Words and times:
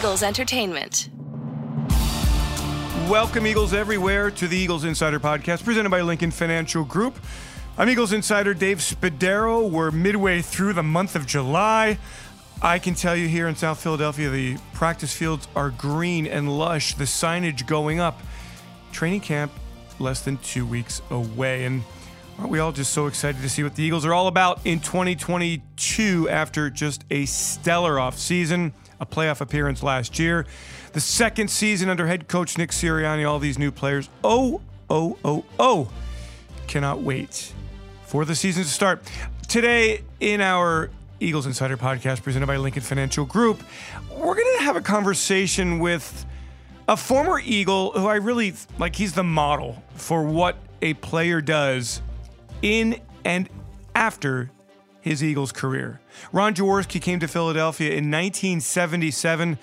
Eagles 0.00 0.22
Entertainment. 0.22 1.10
Welcome, 3.06 3.46
Eagles 3.46 3.74
everywhere, 3.74 4.30
to 4.30 4.48
the 4.48 4.56
Eagles 4.56 4.84
Insider 4.84 5.20
Podcast 5.20 5.62
presented 5.62 5.90
by 5.90 6.00
Lincoln 6.00 6.30
Financial 6.30 6.84
Group. 6.84 7.18
I'm 7.76 7.86
Eagles 7.90 8.14
Insider 8.14 8.54
Dave 8.54 8.78
Spadaro. 8.78 9.68
We're 9.68 9.90
midway 9.90 10.40
through 10.40 10.72
the 10.72 10.82
month 10.82 11.16
of 11.16 11.26
July. 11.26 11.98
I 12.62 12.78
can 12.78 12.94
tell 12.94 13.14
you 13.14 13.28
here 13.28 13.46
in 13.46 13.56
South 13.56 13.82
Philadelphia, 13.82 14.30
the 14.30 14.56
practice 14.72 15.12
fields 15.12 15.46
are 15.54 15.68
green 15.68 16.26
and 16.26 16.48
lush, 16.48 16.94
the 16.94 17.04
signage 17.04 17.66
going 17.66 18.00
up. 18.00 18.22
Training 18.92 19.20
camp 19.20 19.52
less 19.98 20.22
than 20.22 20.38
two 20.38 20.64
weeks 20.64 21.02
away. 21.10 21.66
And 21.66 21.82
aren't 22.38 22.50
we 22.50 22.58
all 22.58 22.72
just 22.72 22.94
so 22.94 23.06
excited 23.06 23.42
to 23.42 23.50
see 23.50 23.62
what 23.62 23.74
the 23.74 23.82
Eagles 23.82 24.06
are 24.06 24.14
all 24.14 24.28
about 24.28 24.64
in 24.64 24.80
2022 24.80 26.26
after 26.30 26.70
just 26.70 27.04
a 27.10 27.26
stellar 27.26 27.96
offseason, 27.96 28.72
a 29.00 29.06
playoff 29.06 29.40
appearance 29.40 29.82
last 29.82 30.18
year? 30.18 30.46
The 30.92 31.00
second 31.00 31.48
season 31.48 31.88
under 31.88 32.06
head 32.06 32.28
coach 32.28 32.58
Nick 32.58 32.70
Sirianni, 32.70 33.28
all 33.28 33.38
these 33.38 33.58
new 33.58 33.70
players. 33.70 34.08
Oh, 34.22 34.60
oh, 34.88 35.18
oh, 35.24 35.44
oh. 35.58 35.90
Cannot 36.66 37.02
wait 37.02 37.52
for 38.06 38.24
the 38.24 38.34
season 38.34 38.62
to 38.62 38.68
start. 38.68 39.02
Today, 39.48 40.02
in 40.20 40.40
our 40.40 40.90
Eagles 41.18 41.46
Insider 41.46 41.76
podcast 41.76 42.22
presented 42.22 42.46
by 42.46 42.56
Lincoln 42.56 42.82
Financial 42.82 43.24
Group, 43.24 43.62
we're 44.10 44.34
going 44.34 44.58
to 44.58 44.64
have 44.64 44.76
a 44.76 44.80
conversation 44.80 45.78
with 45.78 46.24
a 46.88 46.96
former 46.96 47.38
Eagle 47.38 47.92
who 47.92 48.06
I 48.06 48.16
really 48.16 48.54
like. 48.78 48.96
He's 48.96 49.12
the 49.12 49.24
model 49.24 49.82
for 49.94 50.22
what 50.24 50.56
a 50.82 50.94
player 50.94 51.40
does 51.40 52.02
in 52.62 53.00
and 53.24 53.48
after 53.94 54.50
his 55.00 55.22
Eagles 55.22 55.52
career. 55.52 56.00
Ron 56.32 56.54
Jaworski 56.54 57.00
came 57.00 57.20
to 57.20 57.28
Philadelphia 57.28 57.88
in 57.88 58.10
1977 58.10 59.58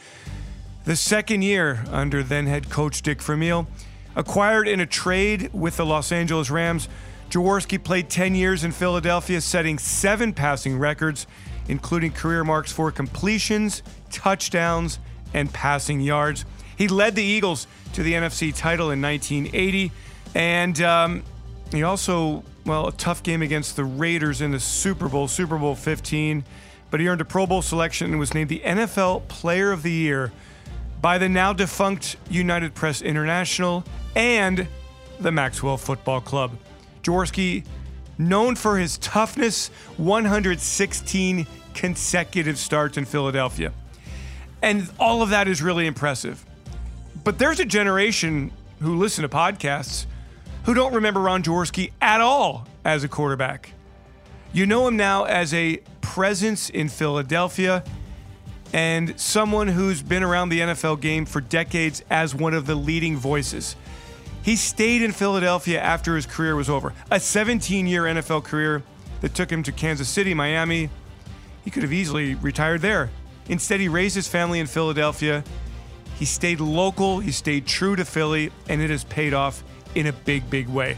the 0.86 0.96
second 0.96 1.42
year 1.42 1.84
under 1.92 2.24
then 2.24 2.48
head 2.48 2.70
coach 2.70 3.02
Dick 3.02 3.22
Vermeil. 3.22 3.68
Acquired 4.16 4.68
in 4.68 4.80
a 4.80 4.86
trade 4.86 5.52
with 5.54 5.78
the 5.78 5.86
Los 5.86 6.12
Angeles 6.12 6.50
Rams, 6.50 6.88
Jaworski 7.30 7.84
played 7.84 8.10
10 8.10 8.36
years 8.36 8.64
in 8.64 8.72
Philadelphia, 8.72 9.42
setting 9.42 9.78
seven 9.78 10.34
passing 10.34 10.80
records, 10.80 11.28
including 11.68 12.12
career 12.12 12.44
marks 12.44 12.72
for 12.72 12.90
completions, 12.90 13.84
touchdowns, 14.12 15.00
and 15.34 15.52
passing 15.54 16.00
yards. 16.00 16.46
He 16.78 16.88
led 16.88 17.16
the 17.16 17.24
Eagles 17.24 17.68
to 17.94 18.02
the 18.02 18.14
NFC 18.14 18.56
title 18.56 18.92
in 18.92 19.02
1980, 19.02 19.92
and 20.36 20.82
um, 20.82 21.24
he 21.72 21.84
also, 21.84 22.44
well, 22.68 22.88
a 22.88 22.92
tough 22.92 23.24
game 23.24 23.42
against 23.42 23.76
the 23.76 23.86
Raiders 23.86 24.42
in 24.42 24.52
the 24.52 24.60
Super 24.60 25.08
Bowl, 25.08 25.28
Super 25.28 25.58
Bowl 25.58 25.74
15, 25.74 26.44
but 26.92 27.00
he 27.00 27.08
earned 27.08 27.22
a 27.22 27.26
Pro 27.26 27.48
Bowl 27.48 27.62
selection 27.62 28.12
and 28.12 28.20
was 28.20 28.34
named 28.34 28.50
the 28.50 28.60
NFL 28.60 29.28
Player 29.30 29.72
of 29.72 29.84
the 29.84 29.92
Year 29.92 30.32
by 31.02 31.18
the 31.18 31.30
now 31.30 31.54
defunct 31.54 32.18
United 32.30 32.76
Press 32.76 33.02
International 33.02 33.84
and 34.16 34.68
the 35.20 35.32
Maxwell 35.32 35.78
Football 35.78 36.22
Club. 36.22 36.52
Jaworski, 37.04 37.66
known 38.18 38.56
for 38.56 38.78
his 38.78 38.98
toughness, 38.98 39.70
116 39.96 41.48
consecutive 41.74 42.58
starts 42.58 42.98
in 42.98 43.06
Philadelphia. 43.06 43.72
And 44.62 44.90
all 45.00 45.22
of 45.22 45.30
that 45.30 45.48
is 45.48 45.62
really 45.62 45.88
impressive. 45.88 46.46
But 47.24 47.40
there's 47.40 47.60
a 47.60 47.66
generation 47.66 48.52
who 48.82 48.98
listen 48.98 49.22
to 49.22 49.30
podcasts 49.30 50.06
who 50.68 50.74
don't 50.74 50.94
remember 50.94 51.22
Ron 51.22 51.44
Jaworski 51.44 51.92
at 52.02 52.20
all 52.20 52.68
as 52.84 53.06
a 53.06 53.08
quarterback. 53.08 53.72
You 54.52 54.66
know 54.66 54.86
him 54.86 54.98
now 54.98 55.24
as 55.24 55.54
a 55.54 55.78
presence 56.02 56.70
in 56.70 56.90
Philadelphia 56.90 57.86
and 58.74 59.18
someone 59.18 59.70
who's 59.70 60.02
been 60.02 60.24
around 60.24 60.50
the 60.50 60.60
NFL 60.60 61.00
game 61.00 61.26
for 61.26 61.40
decades 61.40 62.04
as 62.10 62.36
one 62.36 62.54
of 62.54 62.66
the 62.66 62.76
leading 62.76 63.16
voices. 63.16 63.78
He 64.44 64.58
stayed 64.58 65.02
in 65.02 65.14
Philadelphia 65.14 65.80
after 65.80 66.18
his 66.18 66.26
career 66.26 66.54
was 66.58 66.70
over. 66.70 66.94
A 67.10 67.20
17 67.22 67.88
year 67.88 68.04
NFL 68.04 68.44
career 68.44 68.84
that 69.22 69.34
took 69.34 69.50
him 69.50 69.64
to 69.64 69.72
Kansas 69.72 70.10
City, 70.10 70.34
Miami. 70.34 70.90
He 71.64 71.72
could 71.72 71.84
have 71.84 71.94
easily 71.94 72.36
retired 72.36 72.82
there. 72.82 73.10
Instead, 73.48 73.80
he 73.80 73.88
raised 73.88 74.16
his 74.16 74.28
family 74.28 74.60
in 74.60 74.68
Philadelphia. 74.68 75.46
He 76.20 76.26
stayed 76.26 76.60
local, 76.60 77.20
he 77.20 77.32
stayed 77.32 77.66
true 77.66 77.96
to 77.96 78.04
Philly, 78.04 78.52
and 78.68 78.82
it 78.82 78.90
has 78.90 79.06
paid 79.06 79.34
off 79.34 79.64
in 79.98 80.08
a 80.08 80.14
big, 80.14 80.50
big 80.50 80.68
way. 80.68 80.98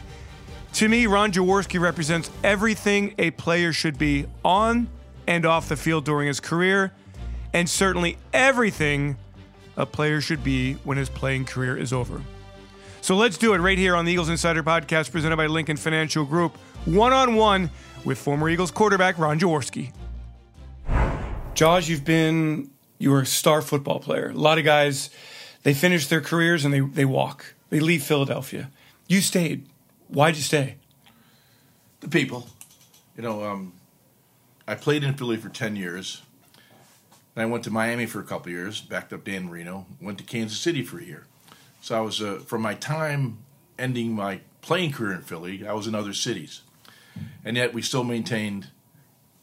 To 0.73 0.87
me, 0.87 1.07
Ron 1.07 1.31
Jaworski 1.31 1.79
represents 1.79 2.29
everything 2.43 3.15
a 3.17 3.31
player 3.31 3.73
should 3.73 3.97
be 3.97 4.25
on 4.45 4.87
and 5.25 5.45
off 5.45 5.69
the 5.69 5.77
field 5.77 6.05
during 6.05 6.27
his 6.27 6.39
career 6.39 6.91
and 7.53 7.69
certainly 7.69 8.17
everything 8.33 9.17
a 9.77 9.85
player 9.85 10.21
should 10.21 10.43
be 10.43 10.73
when 10.83 10.97
his 10.97 11.09
playing 11.09 11.45
career 11.45 11.77
is 11.77 11.93
over. 11.93 12.21
So 13.01 13.15
let's 13.15 13.37
do 13.37 13.53
it 13.53 13.59
right 13.59 13.77
here 13.77 13.95
on 13.95 14.05
the 14.05 14.11
Eagles 14.11 14.29
Insider 14.29 14.61
Podcast 14.61 15.11
presented 15.11 15.37
by 15.37 15.47
Lincoln 15.47 15.77
Financial 15.77 16.25
Group, 16.25 16.57
one 16.85 17.13
on 17.13 17.35
one 17.35 17.71
with 18.03 18.17
former 18.17 18.49
Eagles 18.49 18.71
quarterback 18.71 19.17
Ron 19.17 19.39
Jaworski. 19.39 19.93
Jaws, 21.53 21.89
you've 21.89 22.05
been 22.05 22.69
you 22.99 23.11
were 23.11 23.21
a 23.21 23.25
star 23.25 23.61
football 23.61 23.99
player. 23.99 24.29
A 24.29 24.33
lot 24.33 24.57
of 24.59 24.65
guys, 24.65 25.09
they 25.63 25.73
finish 25.73 26.07
their 26.07 26.21
careers 26.21 26.65
and 26.65 26.73
they, 26.73 26.81
they 26.81 27.05
walk. 27.05 27.55
They 27.69 27.79
leave 27.79 28.03
Philadelphia. 28.03 28.69
You 29.09 29.21
stayed. 29.21 29.65
Why'd 30.07 30.35
you 30.35 30.43
stay? 30.43 30.75
The 31.99 32.07
people. 32.07 32.47
You 33.17 33.23
know, 33.23 33.43
um, 33.43 33.73
I 34.67 34.75
played 34.75 35.03
in 35.03 35.15
Philly 35.15 35.35
for 35.35 35.49
10 35.49 35.75
years. 35.75 36.21
I 37.35 37.45
went 37.45 37.63
to 37.63 37.71
Miami 37.71 38.05
for 38.05 38.19
a 38.19 38.23
couple 38.23 38.51
years, 38.51 38.81
backed 38.81 39.11
up 39.11 39.23
Dan 39.23 39.45
Marino, 39.45 39.87
went 39.99 40.19
to 40.19 40.23
Kansas 40.23 40.59
City 40.59 40.83
for 40.83 40.99
a 40.99 41.03
year. 41.03 41.25
So 41.81 41.97
I 41.97 42.01
was, 42.01 42.21
uh, 42.21 42.41
from 42.45 42.61
my 42.61 42.75
time 42.75 43.39
ending 43.79 44.13
my 44.13 44.41
playing 44.61 44.91
career 44.91 45.13
in 45.13 45.21
Philly, 45.21 45.65
I 45.65 45.73
was 45.73 45.87
in 45.87 45.95
other 45.95 46.13
cities. 46.13 46.61
And 47.43 47.57
yet 47.57 47.73
we 47.73 47.81
still 47.81 48.03
maintained 48.03 48.67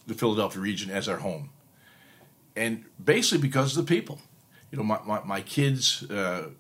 the 0.07 0.15
Philadelphia 0.15 0.61
region 0.61 0.93
as 0.93 1.09
our 1.09 1.19
home. 1.19 1.51
And 2.55 2.85
basically 3.03 3.43
because 3.43 3.77
of 3.77 3.85
the 3.85 3.95
people. 3.95 4.21
You 4.71 4.79
know, 4.79 4.85
my, 4.85 5.01
my, 5.05 5.25
my 5.25 5.41
kids 5.41 6.09
uh, 6.09 6.51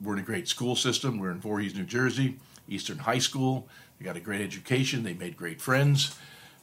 were 0.00 0.12
in 0.12 0.20
a 0.20 0.24
great 0.24 0.46
school 0.46 0.76
system. 0.76 1.18
We're 1.18 1.32
in 1.32 1.40
Voorhees, 1.40 1.74
New 1.74 1.84
Jersey, 1.84 2.38
Eastern 2.68 2.98
High 2.98 3.18
School. 3.18 3.68
They 3.98 4.04
got 4.04 4.16
a 4.16 4.20
great 4.20 4.40
education. 4.40 5.02
They 5.02 5.14
made 5.14 5.36
great 5.36 5.60
friends. 5.60 6.16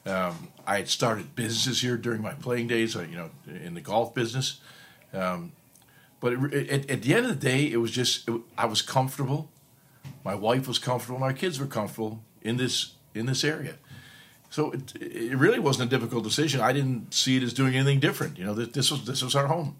Um, 0.05 0.49
I 0.65 0.77
had 0.77 0.89
started 0.89 1.35
businesses 1.35 1.81
here 1.81 1.97
during 1.97 2.21
my 2.21 2.33
playing 2.33 2.67
days, 2.67 2.95
uh, 2.95 3.01
you 3.01 3.17
know, 3.17 3.29
in 3.47 3.73
the 3.73 3.81
golf 3.81 4.13
business. 4.13 4.59
Um, 5.13 5.51
but 6.19 6.33
it, 6.33 6.53
it, 6.53 6.89
at 6.89 7.01
the 7.01 7.13
end 7.13 7.25
of 7.25 7.39
the 7.39 7.47
day, 7.47 7.71
it 7.71 7.77
was 7.77 7.91
just 7.91 8.27
it, 8.27 8.41
I 8.57 8.65
was 8.65 8.81
comfortable. 8.81 9.49
My 10.23 10.35
wife 10.35 10.67
was 10.67 10.79
comfortable. 10.79 11.19
My 11.19 11.33
kids 11.33 11.59
were 11.59 11.65
comfortable 11.65 12.23
in 12.41 12.57
this 12.57 12.93
in 13.13 13.25
this 13.25 13.43
area. 13.43 13.75
So 14.49 14.71
it, 14.71 14.95
it 14.95 15.37
really 15.37 15.59
wasn't 15.59 15.93
a 15.93 15.95
difficult 15.95 16.23
decision. 16.23 16.59
I 16.61 16.73
didn't 16.73 17.13
see 17.13 17.37
it 17.37 17.43
as 17.43 17.53
doing 17.53 17.75
anything 17.75 17.99
different. 17.99 18.37
You 18.37 18.45
know, 18.45 18.53
this 18.53 18.91
was 18.91 19.05
this 19.05 19.21
was 19.21 19.35
our 19.35 19.47
home. 19.47 19.77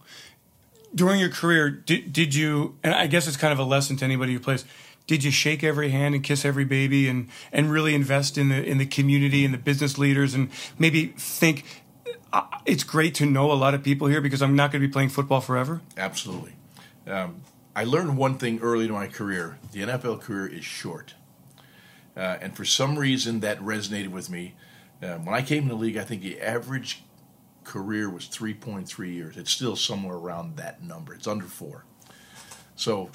During 0.93 1.19
your 1.19 1.29
career, 1.29 1.69
did, 1.69 2.11
did 2.11 2.33
you? 2.33 2.77
And 2.83 2.93
I 2.93 3.07
guess 3.07 3.27
it's 3.27 3.37
kind 3.37 3.53
of 3.53 3.59
a 3.59 3.63
lesson 3.63 3.97
to 3.97 4.05
anybody 4.05 4.33
who 4.33 4.39
plays 4.39 4.65
did 5.09 5.23
you 5.23 5.31
shake 5.31 5.63
every 5.63 5.89
hand 5.89 6.13
and 6.13 6.23
kiss 6.23 6.45
every 6.45 6.63
baby 6.63 7.07
and 7.07 7.27
and 7.51 7.71
really 7.71 7.95
invest 7.95 8.37
in 8.37 8.49
the 8.49 8.63
in 8.63 8.77
the 8.77 8.85
community 8.85 9.43
and 9.43 9.51
the 9.51 9.57
business 9.57 9.97
leaders 9.97 10.35
and 10.35 10.51
maybe 10.77 11.07
think 11.17 11.65
uh, 12.31 12.43
it's 12.67 12.83
great 12.83 13.15
to 13.15 13.25
know 13.25 13.51
a 13.51 13.53
lot 13.53 13.73
of 13.73 13.81
people 13.81 14.05
here 14.07 14.21
because 14.21 14.43
I'm 14.43 14.55
not 14.55 14.71
going 14.71 14.83
to 14.83 14.87
be 14.87 14.91
playing 14.91 15.09
football 15.09 15.41
forever? 15.41 15.81
Absolutely. 15.97 16.53
Um, 17.07 17.41
I 17.75 17.85
learned 17.85 18.17
one 18.17 18.37
thing 18.37 18.59
early 18.59 18.85
in 18.85 18.91
my 18.91 19.07
career: 19.07 19.57
the 19.71 19.81
NFL 19.81 20.21
career 20.21 20.45
is 20.45 20.63
short, 20.63 21.15
uh, 22.15 22.37
and 22.39 22.55
for 22.55 22.63
some 22.63 22.99
reason 22.99 23.39
that 23.39 23.59
resonated 23.59 24.09
with 24.09 24.29
me. 24.29 24.53
Um, 25.01 25.25
when 25.25 25.33
I 25.33 25.41
came 25.41 25.63
in 25.63 25.69
the 25.69 25.75
league, 25.75 25.97
I 25.97 26.03
think 26.03 26.21
the 26.21 26.39
average 26.39 27.03
career 27.63 28.09
was 28.09 28.25
3.3 28.25 29.13
years. 29.13 29.37
It's 29.37 29.49
still 29.49 29.75
somewhere 29.75 30.17
around 30.17 30.57
that 30.57 30.83
number. 30.83 31.13
It's 31.13 31.25
under 31.25 31.45
four. 31.45 31.85
So 32.75 33.09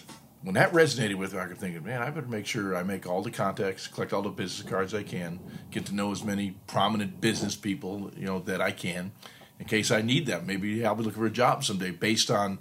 when 0.45 0.55
that 0.57 0.73
resonated 0.73 1.15
with 1.15 1.33
me, 1.33 1.39
I 1.39 1.47
could 1.47 1.57
think, 1.57 1.83
man, 1.83 2.03
I 2.03 2.11
better 2.11 2.27
make 2.27 2.45
sure 2.45 2.77
I 2.77 2.83
make 2.83 3.07
all 3.07 3.23
the 3.23 3.31
contacts, 3.31 3.87
collect 3.87 4.13
all 4.13 4.21
the 4.21 4.29
business 4.29 4.69
cards 4.69 4.93
I 4.93 5.03
can, 5.03 5.41
get 5.71 5.87
to 5.87 5.95
know 5.95 6.13
as 6.13 6.23
many 6.23 6.55
prominent 6.67 7.19
business 7.19 7.57
people, 7.57 8.13
you 8.15 8.27
know, 8.27 8.41
that 8.41 8.61
I 8.61 8.71
can, 8.71 9.13
in 9.59 9.65
case 9.65 9.91
I 9.91 10.03
need 10.03 10.27
them. 10.27 10.47
Maybe 10.47 10.85
I'll 10.85 10.95
be 10.95 11.03
looking 11.03 11.19
for 11.19 11.27
a 11.27 11.31
job 11.31 11.65
someday 11.65 11.93
based 11.93 12.31
on, 12.31 12.59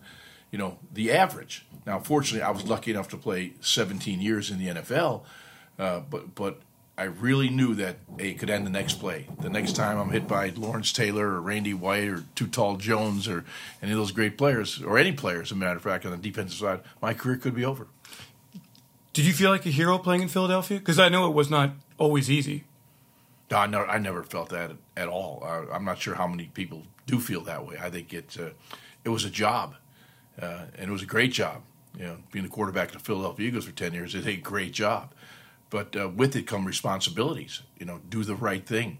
you 0.50 0.57
know, 0.57 0.80
the 0.94 1.12
average. 1.12 1.65
Now, 1.85 2.00
fortunately, 2.00 2.41
I 2.41 2.51
was 2.51 2.65
lucky 2.65 2.91
enough 2.91 3.09
to 3.09 3.18
play 3.18 3.56
17 3.59 4.21
years 4.21 4.50
in 4.50 4.59
the 4.59 4.68
NFL, 4.68 5.24
uh, 5.77 6.00
but 6.09 6.36
but 6.36 6.62
I 6.95 7.04
really 7.04 7.50
knew 7.50 7.74
that 7.75 7.98
it 8.19 8.38
could 8.38 8.50
end 8.51 8.68
the 8.68 8.72
next 8.72 9.00
play. 9.00 9.28
The 9.40 9.50
next 9.50 9.75
time 9.75 9.98
I'm 9.98 10.12
hit 10.12 10.28
by 10.28 10.50
Lawrence 10.50 10.94
Taylor 10.94 11.28
or 11.28 11.42
Randy 11.42 11.74
White 11.74 12.07
or 12.07 12.24
Too 12.36 12.45
Tall 12.48 12.78
Jones 12.78 13.28
or 13.28 13.45
any 13.81 13.92
of 13.92 13.98
those 13.98 14.12
great 14.12 14.38
players, 14.38 14.81
or 14.81 15.00
any 15.00 15.12
players, 15.12 15.48
as 15.48 15.54
a 15.54 15.56
matter 15.56 15.78
of 15.78 15.81
fact, 15.81 16.06
on 16.06 16.12
the 16.12 16.18
defensive 16.18 16.60
side, 16.60 16.81
my 17.01 17.13
career 17.16 17.38
could 17.38 17.56
be 17.56 17.66
over. 17.66 17.88
Did 19.13 19.25
you 19.25 19.34
feel 19.34 19.50
like 19.50 19.66
a 19.66 19.69
hero 19.69 19.98
playing 19.98 20.22
in 20.22 20.28
Philadelphia? 20.28 20.78
Because 20.78 21.00
I 21.00 21.10
know 21.10 21.28
it 21.28 21.34
was 21.34 21.50
not 21.50 21.72
always 21.98 22.30
easy. 22.30 22.63
No, 23.50 23.57
I 23.57 23.68
never, 23.68 23.88
I 23.88 23.98
never 24.00 24.24
felt 24.24 24.50
that 24.50 24.72
at 24.98 25.07
all. 25.07 25.44
I, 25.44 25.75
am 25.75 25.86
not 25.86 26.00
sure 26.00 26.16
how 26.16 26.28
many 26.28 26.46
people 26.46 26.84
do 27.06 27.19
feel 27.19 27.42
that 27.42 27.66
way. 27.68 27.78
I 27.81 27.89
think 27.89 28.13
it 28.13 28.38
uh, 28.39 28.50
it 29.04 29.10
was 29.10 29.25
a 29.25 29.30
job. 29.30 29.75
uh, 30.42 30.66
and 30.78 30.89
it 30.89 30.92
was 30.92 31.04
a 31.04 31.07
great 31.07 31.31
job. 31.31 31.62
You 31.98 32.06
know, 32.06 32.18
being 32.31 32.44
the 32.44 32.50
quarterback 32.50 32.88
of 32.88 32.94
the 32.94 33.00
Philadelphia 33.00 33.48
Eagles 33.48 33.66
for 33.66 33.72
ten 33.72 33.94
years 33.94 34.16
is 34.16 34.25
a 34.25 34.36
great 34.36 34.72
job, 34.72 35.13
but 35.74 35.96
uh, 35.96 36.08
with 36.08 36.36
it 36.36 36.46
come 36.46 36.66
responsibilities. 36.66 37.64
You 37.80 37.88
know, 37.88 38.00
do 38.08 38.24
the 38.24 38.36
right 38.36 38.64
thing, 38.64 39.00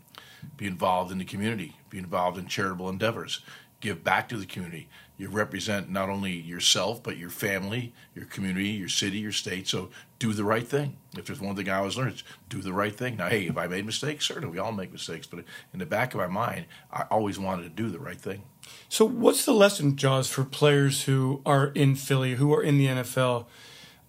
be 0.58 0.66
involved 0.66 1.12
in 1.12 1.20
the 1.20 1.24
community, 1.24 1.76
be 1.92 2.00
involved 2.00 2.36
in 2.40 2.48
charitable 2.48 2.90
endeavors, 2.90 3.42
give 3.80 4.04
back 4.04 4.28
to 4.30 4.38
the 4.38 4.48
community. 4.48 4.90
You 5.16 5.30
represent 5.30 5.92
not 5.92 6.10
only 6.10 6.32
yourself 6.32 7.04
but 7.04 7.16
your 7.16 7.30
family, 7.30 7.94
your 8.16 8.26
community, 8.26 8.70
your 8.70 8.90
city, 8.90 9.20
your 9.20 9.32
state. 9.32 9.68
So 9.68 9.92
do 10.18 10.34
the 10.34 10.44
right 10.44 10.68
thing. 10.68 10.98
If 11.16 11.28
there's 11.28 11.40
one 11.40 11.56
thing 11.56 11.70
I 11.70 11.78
always 11.78 11.96
learned, 11.96 12.14
it's 12.14 12.24
do 12.50 12.60
the 12.60 12.74
right 12.74 12.96
thing. 12.96 13.18
Now, 13.18 13.30
hey, 13.30 13.46
if 13.46 13.56
I 13.56 13.68
made 13.68 13.86
mistakes? 13.86 14.26
Certainly, 14.26 14.50
we 14.50 14.58
all 14.58 14.72
make 14.72 14.92
mistakes. 14.92 15.28
But 15.28 15.46
in 15.74 15.80
the 15.80 15.86
back 15.86 16.16
of 16.16 16.22
my 16.22 16.28
mind, 16.28 16.66
I 16.92 17.04
always 17.12 17.38
wanted 17.38 17.64
to 17.64 17.70
do 17.70 17.92
the 17.92 18.00
right 18.00 18.20
thing. 18.20 18.46
So, 18.90 19.06
what's 19.06 19.46
the 19.46 19.54
lesson, 19.54 19.96
Jaws, 19.96 20.28
for 20.28 20.44
players 20.44 21.04
who 21.04 21.44
are 21.46 21.68
in 21.68 21.94
Philly, 21.94 22.34
who 22.34 22.52
are 22.52 22.64
in 22.64 22.80
the 22.80 22.88
NFL? 22.88 23.46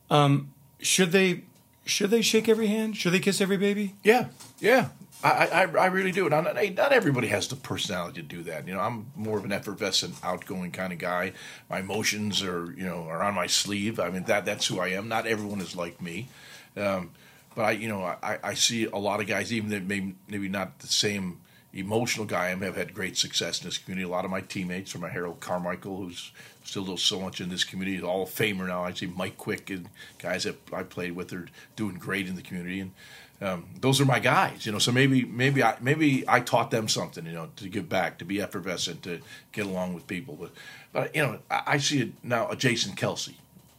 Um, 0.09 0.55
should 0.81 1.13
they 1.13 1.45
should 1.85 2.11
they 2.11 2.23
shake 2.23 2.49
every 2.49 2.67
hand? 2.69 2.97
Should 2.97 3.13
they 3.13 3.21
kiss 3.21 3.41
every 3.41 3.57
baby? 3.57 3.95
Yeah, 4.03 4.29
yeah. 4.59 4.89
I, 5.23 5.47
I, 5.47 5.63
I 5.63 5.87
really 5.87 6.13
do. 6.13 6.29
Now, 6.29 6.43
not, 6.43 6.55
not 6.55 6.93
everybody 6.93 7.29
has 7.29 7.49
the 7.49 7.57
personality 7.57 8.21
to 8.21 8.29
do 8.29 8.43
that. 8.43 8.69
You 8.69 8.75
know, 8.75 8.81
I'm 8.81 9.07
more 9.17 9.39
of 9.39 9.45
an 9.45 9.53
effervescent, 9.53 10.15
outgoing 10.23 10.71
kind 10.71 10.93
of 10.93 10.99
guy. 10.99 11.33
My 11.71 11.81
emotions 11.81 12.43
are, 12.43 12.73
you 12.77 12.85
know, 12.85 13.05
are 13.05 13.23
on 13.23 13.35
my 13.35 13.47
sleeve. 13.47 13.99
I 13.99 14.11
mean, 14.11 14.25
that 14.25 14.45
that's 14.45 14.67
who 14.67 14.81
I 14.81 14.89
am. 14.89 15.09
Not 15.09 15.27
everyone 15.27 15.61
is 15.63 15.75
like 15.75 16.03
me. 16.03 16.29
Um, 16.77 17.13
but 17.55 17.63
I, 17.63 17.71
you 17.73 17.89
know, 17.89 18.03
I, 18.03 18.39
I 18.43 18.55
see 18.55 18.85
a 18.85 18.99
lot 18.99 19.21
of 19.21 19.27
guys, 19.27 19.53
even 19.53 19.71
that 19.71 19.85
may 19.85 20.13
maybe 20.29 20.49
not 20.49 20.81
the 20.81 20.89
same 20.89 21.41
emotional 21.75 22.27
guy 22.27 22.47
I 22.47 22.51
am, 22.51 22.61
have 22.63 22.77
had 22.77 22.95
great 22.95 23.17
success 23.17 23.61
in 23.61 23.67
this 23.67 23.79
community. 23.79 24.05
A 24.05 24.11
lot 24.11 24.25
of 24.25 24.31
my 24.31 24.41
teammates, 24.41 24.93
from 24.93 25.03
Harold 25.03 25.41
Carmichael, 25.41 25.97
who's 25.97 26.33
still 26.63 26.85
does 26.85 27.03
so 27.03 27.21
much 27.21 27.41
in 27.41 27.49
this 27.49 27.65
community, 27.65 27.97
is 27.97 28.05
Hall 28.05 28.23
of 28.23 28.31
Famer 28.31 28.67
now. 28.67 28.85
I 28.85 28.93
see 28.93 29.07
Mike 29.07 29.37
Quick 29.37 29.71
and 29.71 29.89
guys 30.19 30.45
that 30.45 30.57
I 30.73 30.83
played 30.83 31.13
with 31.13 31.33
are 31.33 31.47
doing 31.77 31.97
great 31.97 32.29
in 32.29 32.37
the 32.37 32.43
community. 32.43 32.81
And 32.81 32.93
um, 33.41 33.67
those 33.81 34.01
are 34.01 34.05
my 34.05 34.21
guys, 34.21 34.65
you 34.65 34.73
know. 34.73 34.79
So 34.79 34.93
maybe 34.93 35.25
maybe 35.25 35.63
I 35.63 35.77
maybe 35.81 36.25
I 36.29 36.41
taught 36.41 36.71
them 36.71 36.89
something, 36.89 37.27
you 37.27 37.33
know, 37.33 37.51
to 37.57 37.69
give 37.69 37.89
back, 37.89 38.19
to 38.19 38.25
be 38.25 38.41
effervescent, 38.41 39.03
to 39.03 39.21
get 39.53 39.67
along 39.67 39.95
with 39.95 40.07
people. 40.07 40.37
But 40.41 40.53
but 40.93 41.15
you 41.15 41.23
know, 41.23 41.39
I, 41.51 41.63
I 41.67 41.79
see 41.79 42.01
it 42.01 42.13
now. 42.23 42.49
A 42.49 42.57
Jason 42.57 42.95
Kelce, 42.95 43.35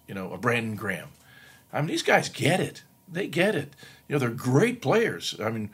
you 0.08 0.14
know, 0.14 0.34
a 0.34 0.38
Brandon 0.38 0.76
Graham. 0.76 1.10
I 1.72 1.80
mean, 1.80 1.88
these 1.88 2.04
guys 2.04 2.30
get 2.30 2.60
it. 2.60 2.84
They 3.12 3.28
get 3.28 3.56
it. 3.56 3.74
You 4.08 4.14
know, 4.14 4.20
they're 4.20 4.30
great 4.30 4.82
players. 4.82 5.36
I 5.42 5.50
mean, 5.50 5.70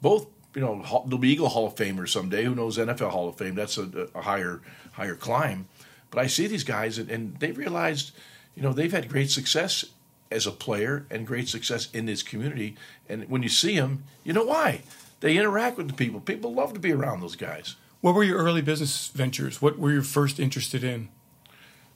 both. 0.00 0.26
You 0.56 0.62
know, 0.62 1.04
they'll 1.06 1.18
be 1.18 1.28
Eagle 1.28 1.50
Hall 1.50 1.66
of 1.66 1.74
Famers 1.74 2.08
someday. 2.08 2.42
Who 2.44 2.54
knows 2.54 2.78
NFL 2.78 3.10
Hall 3.10 3.28
of 3.28 3.36
Fame? 3.36 3.54
That's 3.54 3.76
a, 3.76 4.08
a 4.14 4.22
higher 4.22 4.62
higher 4.92 5.14
climb. 5.14 5.68
But 6.10 6.20
I 6.20 6.26
see 6.26 6.46
these 6.46 6.64
guys, 6.64 6.96
and, 6.96 7.10
and 7.10 7.38
they 7.40 7.52
realized, 7.52 8.12
you 8.54 8.62
know, 8.62 8.72
they've 8.72 8.90
had 8.90 9.08
great 9.08 9.30
success 9.30 9.84
as 10.30 10.46
a 10.46 10.50
player 10.50 11.06
and 11.10 11.26
great 11.26 11.48
success 11.48 11.90
in 11.92 12.06
this 12.06 12.22
community. 12.22 12.74
And 13.08 13.28
when 13.28 13.42
you 13.42 13.48
see 13.48 13.78
them, 13.78 14.04
you 14.24 14.32
know 14.32 14.44
why. 14.44 14.80
They 15.20 15.36
interact 15.36 15.76
with 15.76 15.88
the 15.88 15.94
people. 15.94 16.20
People 16.20 16.54
love 16.54 16.72
to 16.74 16.80
be 16.80 16.92
around 16.92 17.20
those 17.20 17.36
guys. 17.36 17.76
What 18.00 18.14
were 18.14 18.24
your 18.24 18.38
early 18.38 18.62
business 18.62 19.08
ventures? 19.08 19.62
What 19.62 19.78
were 19.78 19.92
you 19.92 20.02
first 20.02 20.40
interested 20.40 20.84
in? 20.84 21.08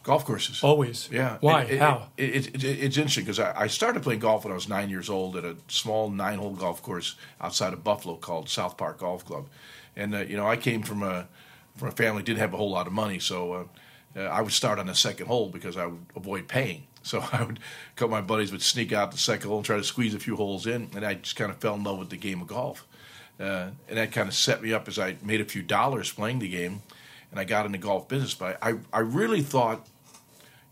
Golf 0.02 0.24
courses. 0.24 0.62
Always. 0.64 1.10
Yeah. 1.12 1.36
Why? 1.40 1.64
It, 1.64 1.72
it, 1.72 1.78
How? 1.78 2.08
It, 2.16 2.64
it's 2.64 2.96
interesting 2.96 3.24
because 3.24 3.38
I, 3.38 3.62
I, 3.62 3.66
started 3.66 4.02
playing 4.02 4.20
golf 4.20 4.44
when 4.44 4.52
I 4.52 4.54
was 4.54 4.66
nine 4.66 4.88
years 4.88 5.10
old 5.10 5.36
at 5.36 5.44
a 5.44 5.56
small 5.68 6.08
nine 6.08 6.38
hole 6.38 6.54
golf 6.54 6.82
course 6.82 7.16
outside 7.38 7.74
of 7.74 7.84
Buffalo 7.84 8.16
called 8.16 8.48
South 8.48 8.78
Park 8.78 9.00
Golf 9.00 9.26
Club. 9.26 9.48
And, 9.94 10.14
uh, 10.14 10.20
you 10.20 10.38
know, 10.38 10.46
I 10.46 10.56
came 10.56 10.82
from 10.82 11.02
a, 11.02 11.28
from 11.76 11.88
a 11.88 11.92
family 11.92 12.22
didn't 12.22 12.38
have 12.38 12.54
a 12.54 12.56
whole 12.56 12.70
lot 12.70 12.86
of 12.86 12.94
money. 12.94 13.18
So 13.18 13.52
uh, 13.52 13.64
uh, 14.16 14.20
I 14.22 14.40
would 14.40 14.52
start 14.52 14.78
on 14.78 14.86
the 14.86 14.94
second 14.94 15.26
hole 15.26 15.50
because 15.50 15.76
I 15.76 15.86
would 15.86 16.06
avoid 16.16 16.48
paying. 16.48 16.84
So 17.02 17.24
I 17.32 17.42
would, 17.42 17.58
a 17.58 17.96
couple 17.96 18.14
of 18.14 18.22
my 18.22 18.26
buddies 18.26 18.52
would 18.52 18.60
sneak 18.60 18.92
out 18.92 19.10
the 19.10 19.16
second 19.16 19.48
hole 19.48 19.56
and 19.56 19.64
try 19.64 19.78
to 19.78 19.82
squeeze 19.82 20.12
a 20.12 20.18
few 20.18 20.36
holes 20.36 20.66
in, 20.66 20.90
and 20.94 21.02
I 21.02 21.14
just 21.14 21.34
kind 21.34 21.50
of 21.50 21.56
fell 21.56 21.74
in 21.76 21.82
love 21.82 21.98
with 21.98 22.10
the 22.10 22.18
game 22.18 22.42
of 22.42 22.46
golf. 22.46 22.86
Uh, 23.40 23.70
and 23.88 23.96
that 23.96 24.12
kind 24.12 24.28
of 24.28 24.34
set 24.34 24.62
me 24.62 24.74
up 24.74 24.86
as 24.86 24.98
I 24.98 25.16
made 25.22 25.40
a 25.40 25.46
few 25.46 25.62
dollars 25.62 26.12
playing 26.12 26.40
the 26.40 26.48
game, 26.50 26.82
and 27.30 27.40
I 27.40 27.44
got 27.44 27.64
into 27.64 27.78
golf 27.78 28.06
business. 28.06 28.34
But 28.34 28.58
I, 28.60 28.74
I 28.92 28.98
really 28.98 29.40
thought 29.40 29.86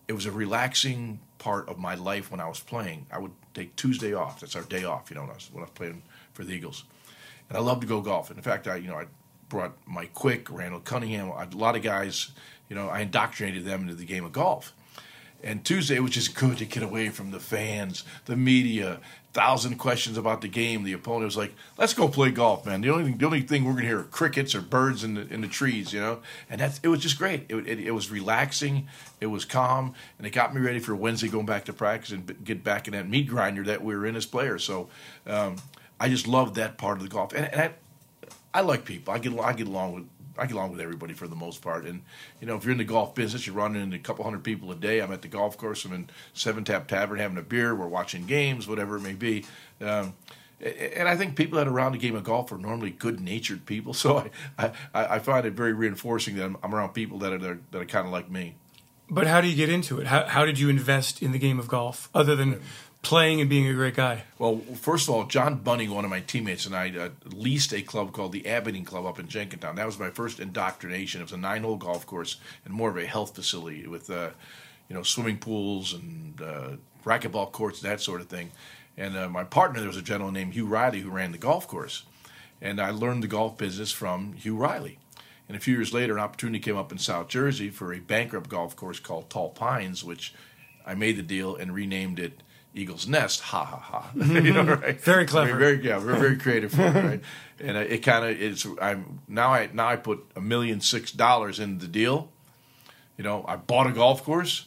it 0.09 0.15
was 0.15 0.27
a 0.27 0.33
relaxing 0.33 1.21
part 1.39 1.69
of 1.69 1.79
my 1.79 1.95
life 1.95 2.31
when 2.31 2.41
I 2.41 2.49
was 2.49 2.61
playing. 2.61 3.07
I 3.13 3.19
would 3.19 3.33
take 3.55 3.77
Tuesday 3.77 4.15
off. 4.15 4.41
That's 4.41 4.57
our 4.57 4.63
day 4.63 4.85
off, 4.85 5.11
you 5.11 5.17
know, 5.17 5.23
when 5.23 5.31
I 5.31 5.35
was, 5.35 5.51
when 5.53 5.63
I 5.63 5.67
was 5.67 5.75
playing 5.75 6.03
for 6.33 6.45
the 6.45 6.53
Eagles. 6.53 6.85
And 7.49 7.57
I 7.57 7.61
loved 7.61 7.83
to 7.83 7.87
go 7.87 8.01
golfing. 8.01 8.37
In 8.37 8.43
fact, 8.43 8.67
I, 8.67 8.77
you 8.77 8.89
know, 8.89 8.97
I 8.97 9.05
brought 9.49 9.77
Mike 9.87 10.15
Quick, 10.15 10.51
Randall 10.51 10.81
Cunningham, 10.81 11.29
a 11.29 11.49
lot 11.55 11.77
of 11.77 11.83
guys, 11.83 12.33
you 12.69 12.77
know, 12.77 12.89
I 12.89 13.01
indoctrinated 13.01 13.65
them 13.65 13.83
into 13.83 13.95
the 13.95 14.05
game 14.05 14.25
of 14.25 14.33
golf. 14.33 14.73
And 15.43 15.65
Tuesday 15.65 16.01
was 16.01 16.11
just 16.11 16.35
good 16.35 16.59
to 16.59 16.65
get 16.65 16.83
away 16.83 17.11
from 17.11 17.31
the 17.31 17.39
fans, 17.39 18.03
the 18.25 18.37
media, 18.37 19.01
thousand 19.33 19.77
questions 19.77 20.17
about 20.17 20.41
the 20.41 20.49
game. 20.49 20.85
The 20.85 20.93
opponent 20.93 21.27
was 21.27 21.37
like, 21.37 21.55
"Let's 21.77 21.95
go 21.95 22.09
play 22.09 22.31
golf, 22.31 22.65
man." 22.67 22.81
The 22.81 22.91
only 22.91 23.13
the 23.13 23.27
only 23.27 23.43
thing 23.43 23.65
we're 23.65 23.73
gonna 23.73 23.87
hear 23.87 24.01
are 24.01 24.05
crickets 24.05 24.55
or 24.55 24.61
birds 24.61 25.05
in 25.05 25.15
the 25.15 25.27
in 25.29 25.41
the 25.41 25.49
trees, 25.49 25.93
you 25.93 26.01
know. 26.01 26.21
And 26.49 26.61
that's 26.61 26.81
it 26.83 26.89
was 26.89 27.01
just 27.01 27.19
great. 27.19 27.47
It, 27.49 27.57
it, 27.67 27.81
it 27.81 27.91
was 27.93 28.11
relaxing, 28.11 28.89
it 29.21 29.27
was 29.27 29.45
calm, 29.45 29.95
and 30.19 30.27
it 30.27 30.31
got 30.31 30.55
me 30.55 30.61
ready 30.61 30.79
for 30.79 30.95
Wednesday 30.95 31.29
going 31.29 31.47
back 31.47 31.67
to 31.67 31.73
practice 31.73 32.11
and 32.11 32.45
get 32.45 32.65
back 32.65 32.89
in 32.89 32.93
that 32.95 33.09
meat 33.09 33.29
grinder 33.29 33.65
that 33.65 33.83
we 33.83 33.95
were 33.95 34.07
in 34.07 34.17
as 34.17 34.27
players. 34.27 34.65
So 34.65 34.89
um, 35.27 35.57
I 36.01 36.09
just 36.09 36.27
loved 36.27 36.55
that 36.57 36.79
part 36.79 36.97
of 36.97 37.03
the 37.03 37.09
golf, 37.09 37.33
and, 37.33 37.47
and 37.53 37.61
I, 37.61 37.71
I 38.55 38.61
like 38.63 38.85
people. 38.85 39.13
I 39.13 39.19
get 39.19 39.39
I 39.39 39.53
get 39.53 39.67
along 39.67 39.95
with 39.95 40.05
I 40.39 40.47
get 40.47 40.55
along 40.55 40.71
with 40.71 40.81
everybody 40.81 41.15
for 41.15 41.27
the 41.27 41.37
most 41.37 41.63
part. 41.63 41.85
And 41.85 42.03
you 42.41 42.47
know, 42.47 42.57
if 42.57 42.65
you're 42.65 42.73
in 42.73 42.79
the 42.79 42.85
golf 42.85 43.15
business, 43.15 43.47
you're 43.47 43.57
running 43.57 43.83
into 43.83 43.97
a 43.97 44.01
couple 44.01 44.25
hundred 44.25 44.45
people 44.45 44.71
a 44.73 44.75
day. 44.75 45.01
I'm 45.01 45.13
at 45.13 45.23
the 45.23 45.29
golf 45.29 45.57
course. 45.59 45.85
I'm 45.85 45.93
in 45.93 46.11
Seven 46.33 46.65
Tap 46.65 46.89
Tavern 46.89 47.19
having 47.19 47.39
a 47.39 47.43
beer. 47.43 47.75
We're 47.75 47.89
watching 47.89 48.27
games, 48.27 48.69
whatever 48.69 48.97
it 48.97 49.03
may 49.03 49.15
be. 49.15 49.45
Um, 49.81 50.15
and 50.61 51.09
I 51.09 51.17
think 51.17 51.37
people 51.37 51.59
that 51.59 51.69
are 51.69 51.73
around 51.73 51.93
the 51.93 51.99
game 51.99 52.17
of 52.17 52.25
golf 52.25 52.51
are 52.51 52.59
normally 52.59 52.91
good-natured 52.91 53.65
people. 53.65 53.95
So 53.99 54.31
I, 54.59 54.73
I, 54.95 55.07
I 55.17 55.19
find 55.19 55.45
it 55.45 55.55
very 55.55 55.73
reinforcing 55.73 56.37
that 56.37 56.45
I'm, 56.45 56.57
I'm 56.63 56.75
around 56.75 56.91
people 56.91 57.19
that 57.19 57.33
are 57.33 57.39
that 57.39 57.59
are, 57.75 57.81
are 57.81 57.85
kind 57.85 58.07
of 58.07 58.13
like 58.13 58.31
me. 58.31 58.55
But 59.11 59.27
how 59.27 59.41
do 59.41 59.49
you 59.49 59.57
get 59.57 59.69
into 59.69 59.99
it? 60.01 60.07
How, 60.07 60.25
how 60.25 60.45
did 60.45 60.59
you 60.59 60.69
invest 60.69 61.23
in 61.23 61.33
the 61.33 61.39
game 61.39 61.59
of 61.59 61.67
golf, 61.67 62.09
other 62.15 62.37
than 62.37 62.61
playing 63.01 63.41
and 63.41 63.49
being 63.49 63.67
a 63.67 63.73
great 63.73 63.95
guy? 63.95 64.25
Well, 64.39 64.59
first 64.75 65.09
of 65.09 65.15
all, 65.15 65.25
John 65.25 65.57
Bunting, 65.57 65.91
one 65.91 66.05
of 66.05 66.11
my 66.11 66.21
teammates, 66.21 66.67
and 66.67 66.75
I 66.75 66.91
uh, 66.91 67.09
leased 67.25 67.73
a 67.73 67.81
club 67.81 68.13
called 68.13 68.33
the 68.33 68.47
Aberdeen 68.47 68.85
Club 68.85 69.07
up 69.07 69.19
in 69.19 69.29
Jenkintown. 69.29 69.77
That 69.77 69.87
was 69.87 69.99
my 69.99 70.11
first 70.11 70.41
indoctrination. 70.41 71.21
It 71.21 71.25
was 71.25 71.33
a 71.33 71.39
nine-hole 71.39 71.77
golf 71.77 72.05
course 72.07 72.37
and 72.65 72.75
more 72.75 72.91
of 72.91 72.97
a 72.97 73.07
health 73.07 73.35
facility 73.35 73.87
with, 73.87 74.11
uh, 74.11 74.31
you 74.89 74.95
know, 74.95 75.03
swimming 75.03 75.39
pools 75.39 75.95
and 75.95 76.43
uh, 76.43 76.71
racquetball 77.05 77.51
courts, 77.51 77.81
that 77.81 78.01
sort 78.01 78.21
of 78.21 78.27
thing. 78.27 78.51
And 78.97 79.17
uh, 79.17 79.29
my 79.29 79.45
partner, 79.45 79.79
there 79.79 79.89
was 79.89 79.97
a 79.97 80.03
gentleman 80.03 80.35
named 80.35 80.53
Hugh 80.55 80.67
Riley 80.67 81.01
who 81.01 81.11
ran 81.11 81.33
the 81.33 81.39
golf 81.39 81.67
course, 81.67 82.03
and 82.61 82.81
I 82.81 82.91
learned 82.91 83.23
the 83.23 83.29
golf 83.29 83.57
business 83.57 83.93
from 83.93 84.35
Hugh 84.35 84.57
Riley. 84.57 84.99
And 85.49 85.57
a 85.57 85.61
few 85.61 85.75
years 85.75 85.95
later, 85.95 86.15
an 86.15 86.21
opportunity 86.21 86.59
came 86.59 86.77
up 86.77 86.93
in 86.93 86.99
South 86.99 87.29
Jersey 87.29 87.71
for 87.71 87.93
a 87.93 88.01
bankrupt 88.01 88.51
golf 88.51 88.77
course 88.77 89.01
called 89.01 89.31
Tall 89.31 89.49
Pines, 89.51 90.05
which 90.05 90.35
I 90.87 90.95
made 90.95 91.17
the 91.17 91.23
deal 91.23 91.57
and 91.57 91.75
renamed 91.75 92.19
it 92.19 92.43
eagle's 92.75 93.09
nest. 93.09 93.41
Ha 93.41 93.65
ha 93.65 93.77
ha. 93.77 94.11
you 94.15 94.53
know, 94.53 94.63
right? 94.63 95.01
Very 95.01 95.27
clever. 95.27 95.57
Very, 95.57 95.77
very 95.77 95.87
yeah, 95.87 95.99
very, 95.99 96.19
very 96.19 96.37
creative. 96.37 96.73
For 96.73 96.91
me, 96.91 97.01
right? 97.01 97.21
And 97.61 97.77
uh, 97.77 97.81
it 97.81 97.99
kind 97.99 98.25
of 98.25 98.41
it's. 98.41 98.67
I'm 98.81 99.21
now 99.27 99.53
I 99.53 99.69
now 99.73 99.89
I 99.89 99.97
put 99.97 100.25
a 100.37 100.41
million 100.41 100.81
six 100.81 101.13
dollars 101.13 101.59
in 101.59 101.79
the 101.79 101.89
deal. 101.89 102.31
You 103.17 103.25
know, 103.25 103.45
I 103.49 103.57
bought 103.57 103.89
a 103.89 103.93
golf 103.93 104.23
course, 104.23 104.67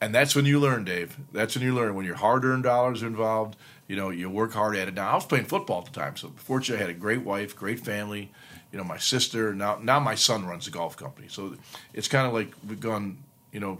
and 0.00 0.14
that's 0.14 0.34
when 0.34 0.46
you 0.46 0.58
learn, 0.58 0.84
Dave. 0.84 1.16
That's 1.32 1.54
when 1.54 1.64
you 1.64 1.74
learn 1.74 1.94
when 1.94 2.04
your 2.04 2.16
hard-earned 2.16 2.64
dollars 2.64 3.02
are 3.02 3.06
involved. 3.06 3.56
You 3.86 3.96
know, 3.96 4.10
you 4.10 4.28
work 4.28 4.52
hard 4.52 4.76
at 4.76 4.88
it. 4.88 4.94
Now 4.94 5.10
I 5.10 5.14
was 5.14 5.26
playing 5.26 5.44
football 5.44 5.80
at 5.80 5.92
the 5.92 6.00
time, 6.00 6.16
so 6.16 6.32
fortunately 6.36 6.82
I 6.82 6.88
had 6.88 6.96
a 6.96 6.98
great 6.98 7.22
wife, 7.22 7.54
great 7.54 7.78
family. 7.78 8.32
You 8.74 8.80
know, 8.80 8.84
my 8.84 8.98
sister. 8.98 9.54
Now, 9.54 9.78
now 9.80 10.00
my 10.00 10.16
son 10.16 10.44
runs 10.46 10.64
the 10.64 10.72
golf 10.72 10.96
company. 10.96 11.28
So 11.28 11.56
it's 11.92 12.08
kind 12.08 12.26
of 12.26 12.32
like 12.32 12.52
we've 12.68 12.80
gone. 12.80 13.18
You 13.52 13.60
know, 13.60 13.78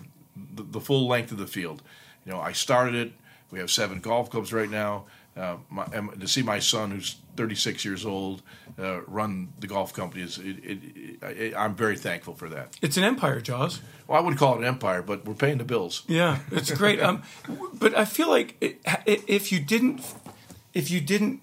the, 0.55 0.63
the 0.63 0.81
full 0.81 1.09
length 1.09 1.33
of 1.33 1.39
the 1.39 1.49
field. 1.49 1.83
You 2.25 2.33
know, 2.33 2.41
I 2.41 2.53
started 2.53 2.95
it 2.95 3.13
we 3.55 3.61
have 3.61 3.71
seven 3.71 4.01
golf 4.01 4.31
clubs 4.31 4.53
right 4.53 4.69
now. 4.69 5.05
Uh, 5.37 5.57
my, 5.71 5.85
to 5.85 6.27
see 6.27 6.43
my 6.43 6.59
son, 6.59 6.91
who's 6.91 7.17
36 7.37 7.85
years 7.85 8.05
old, 8.05 8.43
uh, 8.79 9.01
run 9.03 9.53
the 9.61 9.69
golf 9.69 9.95
company 9.95 10.23
is 10.23 10.39
it, 10.39 10.59
it, 10.65 11.23
it, 11.23 11.55
I'm 11.57 11.77
very 11.77 11.97
thankful 11.97 12.35
for 12.35 12.49
that. 12.49 12.77
It's 12.83 12.97
an 12.97 13.05
empire, 13.05 13.41
Jaws. 13.41 13.81
Well, 14.09 14.19
I 14.19 14.25
would 14.25 14.37
call 14.37 14.55
it 14.55 14.59
an 14.59 14.65
empire, 14.65 15.03
but 15.03 15.25
we're 15.25 15.35
paying 15.35 15.59
the 15.59 15.65
bills. 15.65 16.03
Yeah, 16.09 16.41
it's 16.51 16.73
great. 16.73 17.01
um, 17.01 17.23
but 17.75 17.97
I 17.97 18.05
feel 18.05 18.29
like 18.29 18.57
if 19.07 19.53
you 19.53 19.61
didn't, 19.61 20.15
if 20.73 20.91
you 20.91 21.01
didn't 21.01 21.41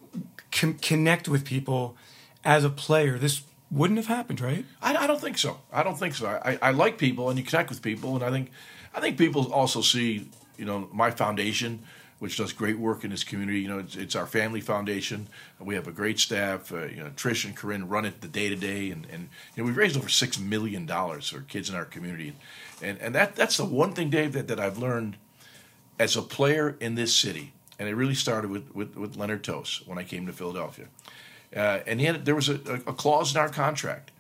com- 0.52 0.80
connect 0.80 1.30
with 1.30 1.46
people 1.46 1.96
as 2.44 2.64
a 2.64 2.70
player, 2.70 3.18
this 3.18 3.44
wouldn't 3.70 3.98
have 3.98 4.08
happened, 4.08 4.42
right? 4.42 4.66
I, 4.82 4.96
I 4.96 5.08
don't 5.08 5.22
think 5.22 5.38
so. 5.38 5.60
I 5.72 5.84
don't 5.84 5.98
think 5.98 6.16
so. 6.16 6.28
I, 6.28 6.60
I 6.62 6.72
like 6.72 6.98
people, 6.98 7.30
and 7.30 7.40
you 7.40 7.46
connect 7.46 7.70
with 7.70 7.82
people, 7.82 8.16
and 8.16 8.24
I 8.24 8.30
think 8.30 8.52
I 8.94 9.00
think 9.00 9.18
people 9.18 9.52
also 9.54 9.82
see 9.82 10.30
you 10.58 10.66
know 10.66 10.90
my 10.92 11.12
foundation 11.12 11.84
which 12.22 12.38
does 12.38 12.54
great 12.54 12.78
work 12.78 13.04
in 13.04 13.10
this 13.10 13.24
community. 13.24 13.62
You 13.62 13.68
know, 13.68 13.80
it's, 13.80 13.96
it's 13.96 14.16
our 14.16 14.28
family 14.28 14.62
foundation. 14.62 15.28
We 15.60 15.74
have 15.74 15.88
a 15.88 15.92
great 15.92 16.20
staff. 16.20 16.72
Uh, 16.72 16.86
you 16.86 16.98
know, 16.98 17.10
Trish 17.16 17.46
and 17.46 17.58
Corinne 17.58 17.90
run 17.90 18.06
it 18.06 18.22
the 18.22 18.28
day 18.28 18.48
to 18.48 18.56
day, 18.56 18.92
and 18.92 19.08
and 19.12 19.30
you 19.56 19.64
know, 19.64 19.66
we've 19.66 19.76
raised 19.76 19.98
over 19.98 20.08
six 20.08 20.38
million 20.38 20.86
dollars 20.86 21.30
for 21.30 21.42
kids 21.42 21.68
in 21.68 21.76
our 21.76 21.84
community, 21.84 22.36
and 22.80 23.00
and 23.00 23.16
that 23.16 23.36
that's 23.36 23.58
the 23.58 23.66
one 23.66 23.94
thing, 23.94 24.12
Dave, 24.12 24.34
that, 24.34 24.48
that 24.50 24.60
I've 24.60 24.78
learned 24.78 25.18
as 25.98 26.16
a 26.16 26.22
player 26.22 26.78
in 26.80 26.94
this 26.94 27.16
city, 27.16 27.54
and 27.80 27.90
it 27.90 27.96
really 27.96 28.14
started 28.14 28.52
with 28.52 28.76
with, 28.76 28.96
with 28.96 29.18
Leonard 29.18 29.44
Tose 29.44 29.82
when 29.88 29.98
I 29.98 30.04
came 30.04 30.28
to 30.28 30.32
Philadelphia, 30.32 30.86
uh, 31.56 31.80
and 31.86 32.00
he 32.00 32.06
had, 32.06 32.26
there 32.26 32.36
was 32.36 32.50
a, 32.50 32.56
a 32.88 32.94
clause 32.94 33.34
in 33.34 33.40
our 33.40 33.50
contract. 33.50 34.12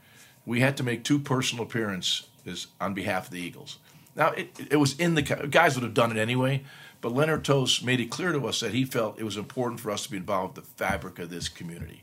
We 0.45 0.59
had 0.59 0.77
to 0.77 0.83
make 0.83 1.03
two 1.03 1.19
personal 1.19 1.63
appearances 1.63 2.67
on 2.79 2.93
behalf 2.93 3.25
of 3.25 3.31
the 3.31 3.39
Eagles. 3.39 3.77
Now, 4.15 4.31
it, 4.31 4.49
it 4.69 4.77
was 4.77 4.99
in 4.99 5.15
the 5.15 5.21
guys 5.21 5.75
would 5.75 5.83
have 5.83 5.93
done 5.93 6.11
it 6.11 6.19
anyway, 6.19 6.63
but 6.99 7.13
Leonard 7.13 7.45
Tose 7.45 7.81
made 7.81 7.99
it 7.99 8.09
clear 8.09 8.31
to 8.31 8.47
us 8.47 8.59
that 8.59 8.73
he 8.73 8.85
felt 8.85 9.19
it 9.19 9.23
was 9.23 9.37
important 9.37 9.79
for 9.79 9.91
us 9.91 10.03
to 10.03 10.11
be 10.11 10.17
involved 10.17 10.57
with 10.57 10.65
the 10.65 10.71
fabric 10.83 11.19
of 11.19 11.29
this 11.29 11.47
community. 11.47 12.01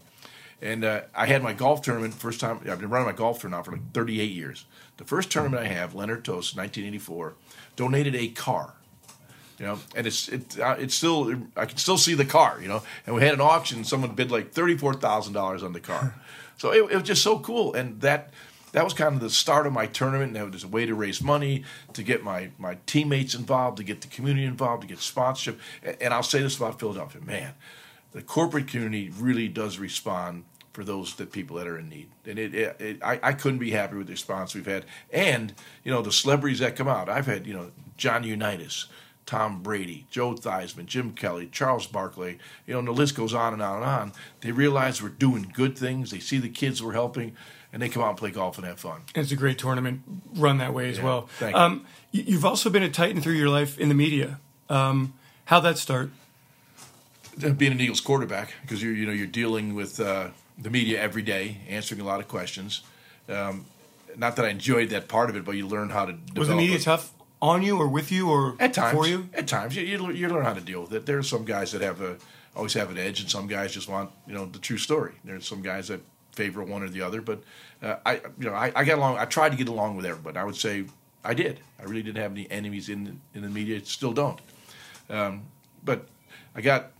And 0.61 0.85
uh, 0.85 1.03
I 1.15 1.27
had 1.27 1.43
my 1.43 1.53
golf 1.53 1.83
tournament 1.83 2.15
first 2.15 2.41
time. 2.41 2.61
I've 2.69 2.81
been 2.81 2.91
running 2.91 3.07
my 3.07 3.13
golf 3.13 3.41
tournament 3.41 3.67
for 3.67 3.73
like 3.73 3.93
38 3.93 4.25
years. 4.31 4.65
The 4.97 5.05
first 5.05 5.31
tournament 5.31 5.63
I 5.63 5.69
have, 5.69 5.95
Leonard 5.95 6.25
Tose, 6.25 6.57
1984, 6.57 7.35
donated 7.77 8.17
a 8.17 8.29
car. 8.29 8.75
You 9.59 9.67
know, 9.67 9.79
and 9.97 10.07
it's 10.07 10.29
it, 10.29 10.59
uh, 10.59 10.77
it's 10.79 10.95
still 10.95 11.35
I 11.57 11.67
can 11.67 11.79
still 11.79 11.99
see 11.99 12.15
the 12.15 12.25
car. 12.25 12.59
You 12.63 12.69
know, 12.69 12.83
and 13.07 13.15
we 13.15 13.23
had 13.23 13.35
an 13.35 13.41
auction. 13.41 13.85
Someone 13.85 14.15
bid 14.15 14.31
like 14.31 14.53
thirty 14.53 14.77
four 14.77 14.95
thousand 14.95 15.33
dollars 15.33 15.63
on 15.63 15.73
the 15.73 15.81
car, 15.81 16.15
so 16.57 16.73
it, 16.73 16.93
it 16.93 16.95
was 16.95 17.03
just 17.03 17.23
so 17.23 17.39
cool. 17.41 17.75
And 17.75 18.01
that 18.01 18.33
that 18.73 18.85
was 18.85 18.93
kind 18.93 19.15
of 19.15 19.21
the 19.21 19.31
start 19.31 19.67
of 19.67 19.73
my 19.73 19.87
tournament. 19.87 20.37
And 20.37 20.47
it 20.47 20.53
was 20.53 20.65
a 20.65 20.69
way 20.69 20.87
to 20.87 20.95
raise 20.95 21.23
money, 21.23 21.65
to 21.93 22.03
get 22.03 22.23
my, 22.23 22.51
my 22.59 22.79
teammates 22.87 23.35
involved, 23.35 23.79
to 23.79 23.85
get 23.85 24.01
the 24.01 24.09
community 24.09 24.47
involved, 24.47 24.83
to 24.83 24.89
get 24.89 24.99
sponsorship. 24.99 25.61
And, 25.83 25.97
and 26.01 26.15
I'll 26.15 26.23
say 26.23 26.41
this 26.41 26.57
about 26.57 26.79
Philadelphia, 26.79 27.23
man, 27.23 27.55
the 28.13 28.23
corporate 28.23 28.69
community 28.69 29.11
really 29.19 29.49
does 29.49 29.79
respond 29.79 30.45
for 30.73 30.85
those 30.85 31.15
that 31.17 31.33
people 31.33 31.57
that 31.57 31.67
are 31.67 31.79
in 31.79 31.89
need. 31.89 32.09
And 32.25 32.39
it, 32.39 32.55
it, 32.55 32.81
it 32.81 33.03
I, 33.03 33.19
I, 33.23 33.33
couldn't 33.33 33.59
be 33.59 33.73
happy 33.73 33.97
with 33.97 34.07
the 34.07 34.13
response 34.13 34.55
we've 34.55 34.67
had. 34.67 34.85
And, 35.13 35.53
you 35.83 35.91
know, 35.91 36.03
the 36.03 36.13
celebrities 36.13 36.61
that 36.61 36.77
come 36.77 36.87
out. 36.87 37.09
I've 37.09 37.27
had, 37.27 37.47
you 37.47 37.55
know, 37.55 37.73
John 37.97 38.23
Unitas, 38.23 38.87
Tom 39.29 39.63
Brady, 39.63 40.07
Joe 40.11 40.33
Theismann, 40.33 40.87
Jim 40.87 41.13
Kelly, 41.13 41.51
Charles 41.53 41.87
Barkley, 41.87 42.39
you 42.67 42.73
know, 42.73 42.79
and 42.79 42.89
the 42.89 42.93
list 42.93 43.15
goes 43.15 43.35
on 43.35 43.53
and 43.53 43.61
on 43.61 43.77
and 43.77 43.85
on. 43.85 44.13
They 44.41 44.53
realize 44.53 45.03
we're 45.03 45.11
doing 45.11 45.53
good 45.53 45.77
things. 45.77 46.11
They 46.11 46.19
see 46.19 46.39
the 46.39 46.49
kids 46.49 46.83
we're 46.83 46.95
helping 46.95 47.37
and 47.71 47.83
they 47.83 47.91
come 47.91 48.03
out 48.03 48.09
and 48.09 48.17
play 48.17 48.31
golf 48.31 48.57
and 48.57 48.67
have 48.67 48.81
fun. 48.81 49.03
it's 49.15 49.31
a 49.31 49.37
great 49.37 49.59
tournament 49.59 50.01
run 50.35 50.57
that 50.57 50.73
way 50.73 50.89
as 50.89 50.97
yeah, 50.97 51.05
well. 51.05 51.29
Thank 51.39 51.55
um, 51.55 51.85
you. 52.11 52.23
You've 52.27 52.47
also 52.47 52.71
been 52.71 52.83
a 52.83 52.89
Titan 52.89 53.21
through 53.21 53.35
your 53.35 53.51
life 53.51 53.79
in 53.79 53.91
the 53.91 53.95
media. 53.95 54.41
Um, 54.71 55.13
how'd 55.45 55.65
that 55.65 55.77
start? 55.77 56.09
Being 57.39 57.73
an 57.73 57.81
Eagles 57.83 58.01
quarterback, 58.01 58.55
because 58.63 58.83
you're 58.83 58.95
you 58.95 59.05
know 59.05 59.13
you're 59.13 59.27
dealing 59.27 59.75
with 59.75 60.01
uh, 60.01 60.29
the 60.57 60.71
media 60.71 61.03
every 61.03 61.23
day, 61.23 61.59
answering 61.69 62.01
a 62.01 62.05
lot 62.05 62.19
of 62.19 62.29
questions. 62.29 62.81
Um, 63.29 63.67
not 64.17 64.37
that 64.37 64.47
I 64.47 64.49
enjoyed 64.49 64.89
that 64.89 65.07
part 65.07 65.29
of 65.29 65.37
it, 65.37 65.45
but 65.45 65.53
you 65.53 65.67
learn 65.67 65.91
how 65.91 66.07
to. 66.07 66.17
Was 66.35 66.49
the 66.49 66.57
media 66.57 66.77
it. 66.77 66.83
tough 66.83 67.13
on 67.41 67.63
you 67.63 67.79
or 67.79 67.89
with 67.89 68.11
you 68.11 68.29
or 68.31 68.57
at 68.59 68.75
times 68.75 68.97
for 68.97 69.07
you? 69.07 69.29
At 69.35 69.47
times, 69.47 69.77
you, 69.77 69.83
you, 69.83 70.11
you 70.11 70.29
learn 70.29 70.45
how 70.45 70.55
to 70.55 70.61
deal 70.61 70.83
with 70.83 70.93
it. 70.93 71.07
There 71.07 71.19
are 71.19 71.23
some 71.23 71.45
guys 71.45 71.73
that 71.73 71.83
have 71.83 72.01
a 72.01 72.17
always 72.57 72.75
have 72.75 72.91
an 72.91 72.99
edge, 72.99 73.21
and 73.21 73.31
some 73.31 73.47
guys 73.47 73.73
just 73.73 73.89
want 73.89 74.11
you 74.27 74.35
know 74.35 74.47
the 74.47 74.59
true 74.59 74.79
story. 74.79 75.15
There's 75.25 75.47
some 75.47 75.63
guys 75.63 75.89
that 75.89 76.01
favor 76.33 76.63
one 76.63 76.83
or 76.83 76.89
the 76.89 77.03
other. 77.03 77.21
But 77.21 77.43
uh, 77.83 77.97
I, 78.07 78.15
you 78.39 78.49
know, 78.49 78.55
I, 78.55 78.73
I 78.75 78.85
got 78.85 78.99
along. 78.99 79.19
I 79.19 79.25
tried 79.25 79.51
to 79.51 79.57
get 79.57 79.69
along 79.69 79.97
with 79.97 80.07
everybody. 80.07 80.39
I 80.39 80.45
would 80.45 80.57
say 80.57 80.85
I 81.25 81.35
did. 81.35 81.61
I 81.79 81.85
really 81.85 82.03
didn't 82.03 82.23
have 82.23 82.33
any 82.33 82.51
enemies 82.51 82.89
in 82.89 83.21
in 83.35 83.43
the 83.43 83.49
media. 83.49 83.85
Still 83.85 84.13
don't. 84.13 84.41
Um, 85.11 85.43
but 85.85 86.07
I 86.55 86.61
got 86.61 86.93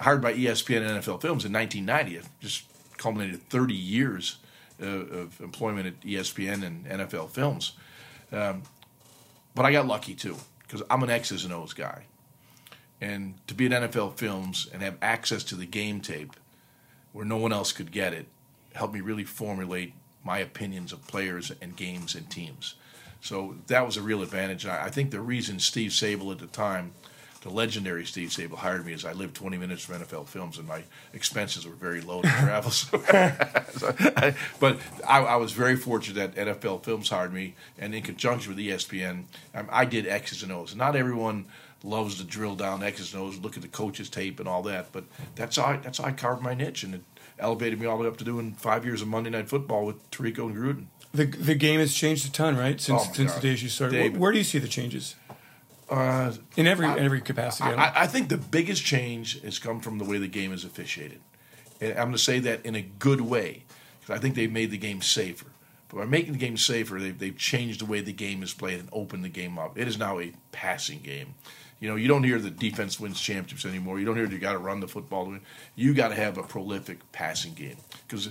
hired 0.00 0.22
by 0.22 0.34
ESPN 0.34 0.86
and 0.86 1.02
NFL 1.02 1.20
Films 1.20 1.44
in 1.44 1.52
1990. 1.52 2.16
It 2.16 2.24
just 2.40 2.64
culminated 2.96 3.48
30 3.48 3.74
years 3.74 4.38
uh, 4.82 4.86
of 4.86 5.40
employment 5.40 5.86
at 5.86 6.00
ESPN 6.00 6.64
and 6.64 6.86
NFL 6.86 7.30
Films. 7.30 7.72
Um, 8.32 8.62
but 9.58 9.66
I 9.66 9.72
got 9.72 9.88
lucky 9.88 10.14
too 10.14 10.36
because 10.62 10.84
I'm 10.88 11.02
an 11.02 11.10
X's 11.10 11.44
and 11.44 11.52
O's 11.52 11.72
guy. 11.72 12.04
And 13.00 13.34
to 13.48 13.54
be 13.54 13.66
at 13.66 13.72
NFL 13.72 14.16
Films 14.16 14.68
and 14.72 14.82
have 14.82 14.96
access 15.02 15.42
to 15.44 15.56
the 15.56 15.66
game 15.66 16.00
tape 16.00 16.36
where 17.12 17.24
no 17.24 17.36
one 17.38 17.52
else 17.52 17.72
could 17.72 17.90
get 17.90 18.12
it 18.12 18.26
helped 18.74 18.94
me 18.94 19.00
really 19.00 19.24
formulate 19.24 19.94
my 20.22 20.38
opinions 20.38 20.92
of 20.92 21.04
players 21.08 21.50
and 21.60 21.74
games 21.74 22.14
and 22.14 22.30
teams. 22.30 22.76
So 23.20 23.56
that 23.66 23.84
was 23.84 23.96
a 23.96 24.02
real 24.02 24.22
advantage. 24.22 24.64
I 24.64 24.90
think 24.90 25.10
the 25.10 25.20
reason 25.20 25.58
Steve 25.58 25.90
Sabol 25.90 26.30
at 26.30 26.38
the 26.38 26.46
time, 26.46 26.92
the 27.42 27.50
legendary 27.50 28.04
Steve 28.04 28.30
Sabol, 28.30 28.56
hired 28.56 28.84
me 28.84 28.92
as 28.92 29.04
I 29.04 29.12
lived 29.12 29.36
20 29.36 29.58
minutes 29.58 29.84
from 29.84 30.00
NFL 30.00 30.26
Films 30.26 30.58
and 30.58 30.66
my 30.66 30.82
expenses 31.12 31.66
were 31.66 31.74
very 31.74 32.00
low 32.00 32.22
to 32.22 32.28
travel. 32.28 32.70
so, 32.70 33.00
I, 33.08 34.34
but 34.58 34.78
I, 35.06 35.20
I, 35.20 35.36
was 35.36 35.52
very 35.52 35.76
fortunate 35.76 36.34
that 36.34 36.46
NFL 36.46 36.84
Films 36.84 37.08
hired 37.08 37.32
me, 37.32 37.54
and 37.78 37.94
in 37.94 38.02
conjunction 38.02 38.54
with 38.54 38.64
ESPN, 38.64 39.24
um, 39.54 39.68
I 39.70 39.84
did 39.84 40.06
X's 40.06 40.42
and 40.42 40.50
O's. 40.50 40.74
Not 40.74 40.96
everyone 40.96 41.46
loves 41.84 42.16
to 42.16 42.24
drill 42.24 42.56
down 42.56 42.82
X's 42.82 43.14
and 43.14 43.22
O's, 43.22 43.38
look 43.38 43.56
at 43.56 43.62
the 43.62 43.68
coach's 43.68 44.10
tape 44.10 44.40
and 44.40 44.48
all 44.48 44.62
that, 44.62 44.90
but 44.92 45.04
that's 45.36 45.56
how 45.56 45.64
I, 45.64 45.76
that's 45.76 45.98
how 45.98 46.04
I 46.04 46.12
carved 46.12 46.42
my 46.42 46.54
niche, 46.54 46.82
and 46.82 46.96
it, 46.96 47.02
elevated 47.38 47.80
me 47.80 47.86
all 47.86 47.96
the 47.96 48.02
way 48.02 48.08
up 48.08 48.16
to 48.16 48.24
doing 48.24 48.52
five 48.54 48.84
years 48.84 49.00
of 49.00 49.06
Monday 49.06 49.30
Night 49.30 49.48
Football 49.48 49.86
with 49.86 50.10
Tirico 50.10 50.46
and 50.46 50.56
Gruden. 50.56 50.86
The 51.14 51.24
the 51.24 51.54
game 51.54 51.80
has 51.80 51.94
changed 51.94 52.26
a 52.26 52.32
ton, 52.32 52.56
right? 52.56 52.80
Since 52.80 53.02
oh 53.02 53.12
since 53.12 53.32
God. 53.32 53.40
the 53.40 53.48
days 53.48 53.62
you 53.62 53.68
started. 53.68 53.96
Dave, 53.96 54.16
where, 54.16 54.32
do 54.32 54.38
you 54.38 54.44
see 54.44 54.58
the 54.58 54.68
changes? 54.68 55.14
Uh, 55.90 56.32
in 56.56 56.66
every 56.66 56.86
I, 56.86 56.98
every 56.98 57.20
capacity. 57.20 57.70
I, 57.70 58.02
I, 58.02 58.06
think 58.06 58.28
the 58.28 58.36
biggest 58.36 58.84
change 58.84 59.40
has 59.40 59.58
come 59.58 59.80
from 59.80 59.96
the 59.96 60.04
way 60.04 60.18
the 60.18 60.28
game 60.28 60.52
is 60.52 60.64
officiated. 60.64 61.20
And 61.80 61.92
I'm 61.92 62.06
going 62.06 62.12
to 62.12 62.18
say 62.18 62.40
that 62.40 62.66
in 62.66 62.74
a 62.74 62.82
good 62.82 63.22
way 63.22 63.64
because 64.00 64.14
I 64.14 64.20
think 64.20 64.34
they've 64.34 64.52
made 64.52 64.70
the 64.70 64.78
game 64.78 65.00
safer. 65.00 65.46
But 65.88 65.96
by 65.96 66.04
making 66.04 66.32
the 66.32 66.38
game 66.38 66.58
safer, 66.58 67.00
they've, 67.00 67.18
they've 67.18 67.36
changed 67.36 67.80
the 67.80 67.86
way 67.86 68.00
the 68.00 68.12
game 68.12 68.42
is 68.42 68.52
played 68.52 68.80
and 68.80 68.88
opened 68.92 69.24
the 69.24 69.30
game 69.30 69.58
up. 69.58 69.78
It 69.78 69.88
is 69.88 69.98
now 69.98 70.20
a 70.20 70.32
passing 70.52 71.00
game. 71.00 71.34
You 71.80 71.88
know, 71.88 71.96
you 71.96 72.08
don't 72.08 72.24
hear 72.24 72.38
the 72.38 72.50
defense 72.50 72.98
wins 72.98 73.20
championships 73.20 73.64
anymore. 73.64 73.98
You 73.98 74.04
don't 74.04 74.16
hear 74.16 74.26
you 74.26 74.38
got 74.38 74.52
to 74.52 74.58
run 74.58 74.80
the 74.80 74.88
football. 74.88 75.24
To 75.24 75.30
win. 75.30 75.40
You 75.76 75.94
got 75.94 76.08
to 76.08 76.16
have 76.16 76.36
a 76.36 76.42
prolific 76.42 77.12
passing 77.12 77.54
game 77.54 77.76
because 78.06 78.30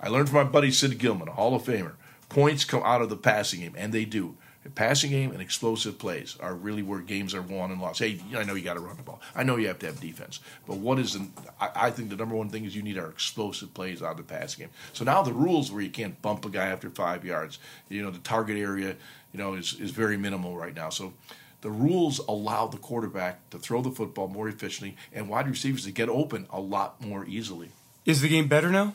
I 0.00 0.08
learned 0.08 0.28
from 0.28 0.38
my 0.38 0.50
buddy 0.50 0.70
Sid 0.70 0.98
Gilman, 0.98 1.28
a 1.28 1.32
Hall 1.32 1.54
of 1.54 1.64
Famer. 1.64 1.94
Points 2.28 2.64
come 2.64 2.82
out 2.84 3.02
of 3.02 3.10
the 3.10 3.16
passing 3.16 3.60
game, 3.60 3.74
and 3.76 3.92
they 3.92 4.04
do. 4.04 4.36
Passing 4.74 5.10
game 5.10 5.30
and 5.32 5.42
explosive 5.42 5.98
plays 5.98 6.38
are 6.40 6.54
really 6.54 6.82
where 6.82 7.00
games 7.00 7.34
are 7.34 7.42
won 7.42 7.70
and 7.70 7.82
lost. 7.82 7.98
Hey, 7.98 8.18
I 8.34 8.44
know 8.44 8.54
you 8.54 8.64
got 8.64 8.74
to 8.74 8.80
run 8.80 8.96
the 8.96 9.02
ball. 9.02 9.20
I 9.34 9.42
know 9.42 9.56
you 9.56 9.68
have 9.68 9.78
to 9.80 9.86
have 9.86 10.00
defense. 10.00 10.40
But 10.66 10.78
what 10.78 10.98
is 10.98 11.12
the? 11.12 11.28
I, 11.60 11.70
I 11.74 11.90
think 11.90 12.08
the 12.08 12.16
number 12.16 12.34
one 12.34 12.48
thing 12.48 12.64
is 12.64 12.74
you 12.74 12.82
need 12.82 12.96
our 12.96 13.10
explosive 13.10 13.74
plays 13.74 14.02
out 14.02 14.12
of 14.12 14.16
the 14.16 14.22
passing 14.22 14.64
game. 14.64 14.70
So 14.94 15.04
now 15.04 15.22
the 15.22 15.34
rules 15.34 15.70
where 15.70 15.82
you 15.82 15.90
can't 15.90 16.20
bump 16.22 16.46
a 16.46 16.48
guy 16.48 16.68
after 16.68 16.88
five 16.88 17.26
yards, 17.26 17.58
you 17.90 18.02
know, 18.02 18.10
the 18.10 18.20
target 18.20 18.56
area, 18.56 18.96
you 19.32 19.38
know, 19.38 19.52
is 19.52 19.78
is 19.78 19.90
very 19.90 20.16
minimal 20.16 20.56
right 20.56 20.74
now. 20.74 20.88
So 20.88 21.12
the 21.60 21.70
rules 21.70 22.18
allow 22.20 22.66
the 22.66 22.78
quarterback 22.78 23.50
to 23.50 23.58
throw 23.58 23.82
the 23.82 23.90
football 23.90 24.28
more 24.28 24.48
efficiently 24.48 24.96
and 25.12 25.28
wide 25.28 25.48
receivers 25.48 25.84
to 25.84 25.92
get 25.92 26.08
open 26.08 26.46
a 26.50 26.60
lot 26.60 27.04
more 27.04 27.26
easily. 27.26 27.70
Is 28.06 28.22
the 28.22 28.28
game 28.28 28.48
better 28.48 28.70
now? 28.70 28.94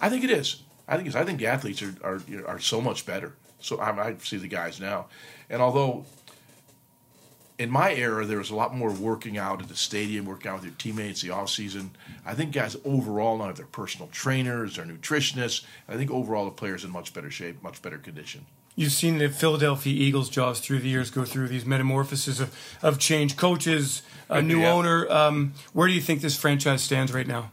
I 0.00 0.10
think 0.10 0.24
it 0.24 0.30
is. 0.30 0.62
I 0.88 0.96
think 0.96 1.06
it's, 1.06 1.16
I 1.16 1.24
think 1.24 1.38
the 1.38 1.46
athletes 1.46 1.82
are 1.82 1.94
are, 2.02 2.20
are 2.46 2.58
so 2.58 2.80
much 2.80 3.06
better. 3.06 3.34
So 3.64 3.78
I, 3.78 4.08
I 4.08 4.16
see 4.22 4.36
the 4.36 4.48
guys 4.48 4.80
now, 4.80 5.06
and 5.48 5.62
although 5.62 6.04
in 7.58 7.70
my 7.70 7.94
era 7.94 8.26
there 8.26 8.38
was 8.38 8.50
a 8.50 8.54
lot 8.54 8.74
more 8.74 8.90
working 8.90 9.38
out 9.38 9.62
at 9.62 9.68
the 9.68 9.76
stadium, 9.76 10.26
working 10.26 10.50
out 10.50 10.56
with 10.56 10.64
your 10.64 10.74
teammates 10.74 11.22
the 11.22 11.30
off 11.30 11.50
season. 11.50 11.90
I 12.26 12.34
think 12.34 12.52
guys 12.52 12.76
overall 12.84 13.38
now 13.38 13.46
have 13.46 13.56
their 13.56 13.66
personal 13.66 14.08
trainers, 14.08 14.76
their 14.76 14.84
nutritionists. 14.84 15.64
I 15.88 15.96
think 15.96 16.10
overall 16.10 16.44
the 16.46 16.50
players 16.50 16.84
in 16.84 16.90
much 16.90 17.14
better 17.14 17.30
shape, 17.30 17.62
much 17.62 17.80
better 17.80 17.98
condition. 17.98 18.46
You've 18.76 18.92
seen 18.92 19.18
the 19.18 19.28
Philadelphia 19.28 19.94
Eagles, 19.94 20.28
Jaws, 20.28 20.58
through 20.58 20.80
the 20.80 20.88
years 20.88 21.10
go 21.10 21.24
through 21.24 21.46
these 21.46 21.64
metamorphoses 21.64 22.40
of, 22.40 22.52
of 22.82 22.98
change, 22.98 23.36
coaches, 23.36 24.02
a 24.28 24.42
new 24.42 24.62
yeah. 24.62 24.72
owner. 24.72 25.08
Um, 25.08 25.54
where 25.72 25.86
do 25.86 25.94
you 25.94 26.00
think 26.00 26.22
this 26.22 26.36
franchise 26.36 26.82
stands 26.82 27.12
right 27.12 27.26
now? 27.26 27.52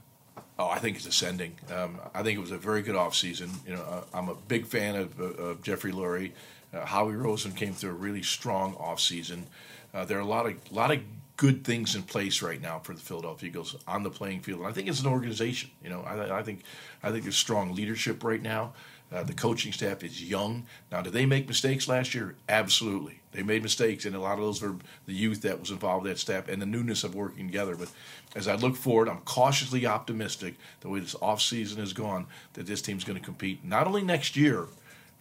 Oh, 0.61 0.69
I 0.69 0.77
think 0.77 0.95
it's 0.95 1.07
ascending. 1.07 1.55
Um, 1.73 1.99
I 2.13 2.21
think 2.21 2.37
it 2.37 2.41
was 2.41 2.51
a 2.51 2.57
very 2.57 2.83
good 2.83 2.93
offseason. 2.93 3.49
You 3.67 3.73
know, 3.73 3.81
uh, 3.81 4.03
I'm 4.13 4.29
a 4.29 4.35
big 4.35 4.67
fan 4.67 4.95
of, 4.95 5.19
uh, 5.19 5.23
of 5.23 5.63
Jeffrey 5.63 5.91
Lurie. 5.91 6.33
Uh, 6.71 6.85
Howie 6.85 7.13
Roseman 7.13 7.55
came 7.55 7.73
through 7.73 7.89
a 7.89 7.93
really 7.93 8.21
strong 8.21 8.75
offseason. 8.75 9.45
Uh, 9.91 10.05
there 10.05 10.19
are 10.19 10.21
a 10.21 10.25
lot 10.25 10.45
of 10.45 10.71
lot 10.71 10.91
of 10.91 10.99
good 11.35 11.63
things 11.63 11.95
in 11.95 12.03
place 12.03 12.43
right 12.43 12.61
now 12.61 12.77
for 12.77 12.93
the 12.93 13.01
Philadelphia 13.01 13.49
Eagles 13.49 13.75
on 13.87 14.03
the 14.03 14.11
playing 14.11 14.41
field. 14.41 14.59
And 14.59 14.67
I 14.67 14.71
think 14.71 14.87
it's 14.87 14.99
an 14.99 15.07
organization. 15.07 15.71
You 15.83 15.89
know, 15.89 16.01
I, 16.01 16.37
I 16.37 16.43
think 16.43 16.61
I 17.01 17.09
think 17.09 17.23
there's 17.23 17.37
strong 17.37 17.73
leadership 17.73 18.23
right 18.23 18.41
now. 18.41 18.73
Uh, 19.11 19.23
the 19.23 19.33
coaching 19.33 19.73
staff 19.73 20.03
is 20.03 20.23
young. 20.23 20.65
Now, 20.91 21.01
did 21.01 21.11
they 21.11 21.25
make 21.25 21.47
mistakes 21.47 21.87
last 21.87 22.15
year? 22.15 22.35
Absolutely. 22.47 23.19
They 23.33 23.43
made 23.43 23.61
mistakes, 23.61 24.05
and 24.05 24.15
a 24.15 24.19
lot 24.19 24.33
of 24.33 24.39
those 24.39 24.61
were 24.61 24.75
the 25.05 25.13
youth 25.13 25.41
that 25.41 25.59
was 25.59 25.69
involved 25.69 26.03
with 26.03 26.13
that 26.13 26.19
staff 26.19 26.47
and 26.47 26.61
the 26.61 26.65
newness 26.65 27.03
of 27.03 27.15
working 27.15 27.47
together. 27.47 27.75
But 27.75 27.91
as 28.35 28.47
I 28.47 28.55
look 28.55 28.75
forward, 28.75 29.09
I'm 29.09 29.19
cautiously 29.21 29.85
optimistic 29.85 30.55
the 30.79 30.89
way 30.89 30.99
this 30.99 31.15
offseason 31.15 31.77
has 31.77 31.93
gone 31.93 32.27
that 32.53 32.67
this 32.67 32.81
team's 32.81 33.03
going 33.03 33.19
to 33.19 33.23
compete 33.23 33.63
not 33.65 33.87
only 33.87 34.01
next 34.01 34.35
year 34.35 34.67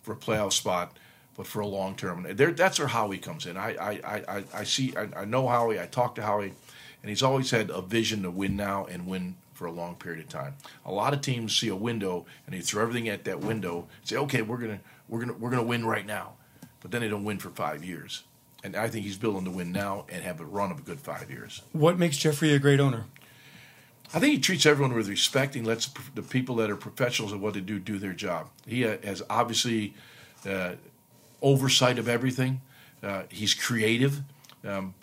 for 0.02 0.12
a 0.12 0.16
playoff 0.16 0.52
spot, 0.52 0.96
but 1.36 1.46
for 1.46 1.60
a 1.60 1.66
long 1.66 1.94
term. 1.96 2.26
That's 2.28 2.78
where 2.78 2.88
Howie 2.88 3.18
comes 3.18 3.46
in. 3.46 3.56
I, 3.56 3.74
I, 3.74 4.22
I, 4.28 4.44
I 4.54 4.64
see, 4.64 4.94
I, 4.96 5.22
I 5.22 5.24
know 5.24 5.48
Howie, 5.48 5.80
I 5.80 5.86
talk 5.86 6.14
to 6.16 6.22
Howie, 6.22 6.52
and 7.02 7.08
he's 7.08 7.22
always 7.22 7.50
had 7.50 7.70
a 7.70 7.80
vision 7.80 8.22
to 8.22 8.30
win 8.30 8.56
now 8.56 8.86
and 8.86 9.06
win 9.06 9.36
for 9.60 9.66
a 9.66 9.70
long 9.70 9.94
period 9.94 10.24
of 10.24 10.28
time. 10.30 10.54
A 10.86 10.90
lot 10.90 11.12
of 11.12 11.20
teams 11.20 11.54
see 11.54 11.68
a 11.68 11.76
window 11.76 12.24
and 12.46 12.54
they 12.54 12.62
throw 12.62 12.82
everything 12.82 13.10
at 13.10 13.24
that 13.24 13.40
window. 13.40 13.86
Say, 14.04 14.16
okay, 14.16 14.40
we're 14.40 14.56
gonna 14.56 14.80
we're 15.06 15.20
gonna 15.20 15.34
we're 15.34 15.50
gonna 15.50 15.62
win 15.62 15.84
right 15.84 16.06
now, 16.06 16.32
but 16.80 16.90
then 16.90 17.02
they 17.02 17.08
don't 17.08 17.24
win 17.24 17.38
for 17.38 17.50
five 17.50 17.84
years. 17.84 18.22
And 18.64 18.74
I 18.74 18.88
think 18.88 19.04
he's 19.04 19.18
building 19.18 19.44
to 19.44 19.50
win 19.50 19.70
now 19.70 20.06
and 20.08 20.24
have 20.24 20.40
a 20.40 20.46
run 20.46 20.70
of 20.70 20.78
a 20.78 20.80
good 20.80 20.98
five 20.98 21.30
years. 21.30 21.60
What 21.72 21.98
makes 21.98 22.16
Jeffrey 22.16 22.54
a 22.54 22.58
great 22.58 22.80
owner? 22.80 23.04
I 24.14 24.18
think 24.18 24.32
he 24.32 24.40
treats 24.40 24.64
everyone 24.64 24.94
with 24.96 25.10
respect. 25.10 25.54
He 25.54 25.60
lets 25.60 25.90
the 26.14 26.22
people 26.22 26.56
that 26.56 26.70
are 26.70 26.76
professionals 26.76 27.30
of 27.30 27.42
what 27.42 27.52
they 27.52 27.60
do 27.60 27.78
do 27.78 27.98
their 27.98 28.14
job. 28.14 28.48
He 28.66 28.86
uh, 28.86 28.96
has 29.04 29.22
obviously 29.28 29.92
uh, 30.48 30.72
oversight 31.42 31.98
of 31.98 32.08
everything. 32.08 32.62
Uh, 33.02 33.24
he's 33.28 33.52
creative. 33.52 34.22
Um, 34.66 34.94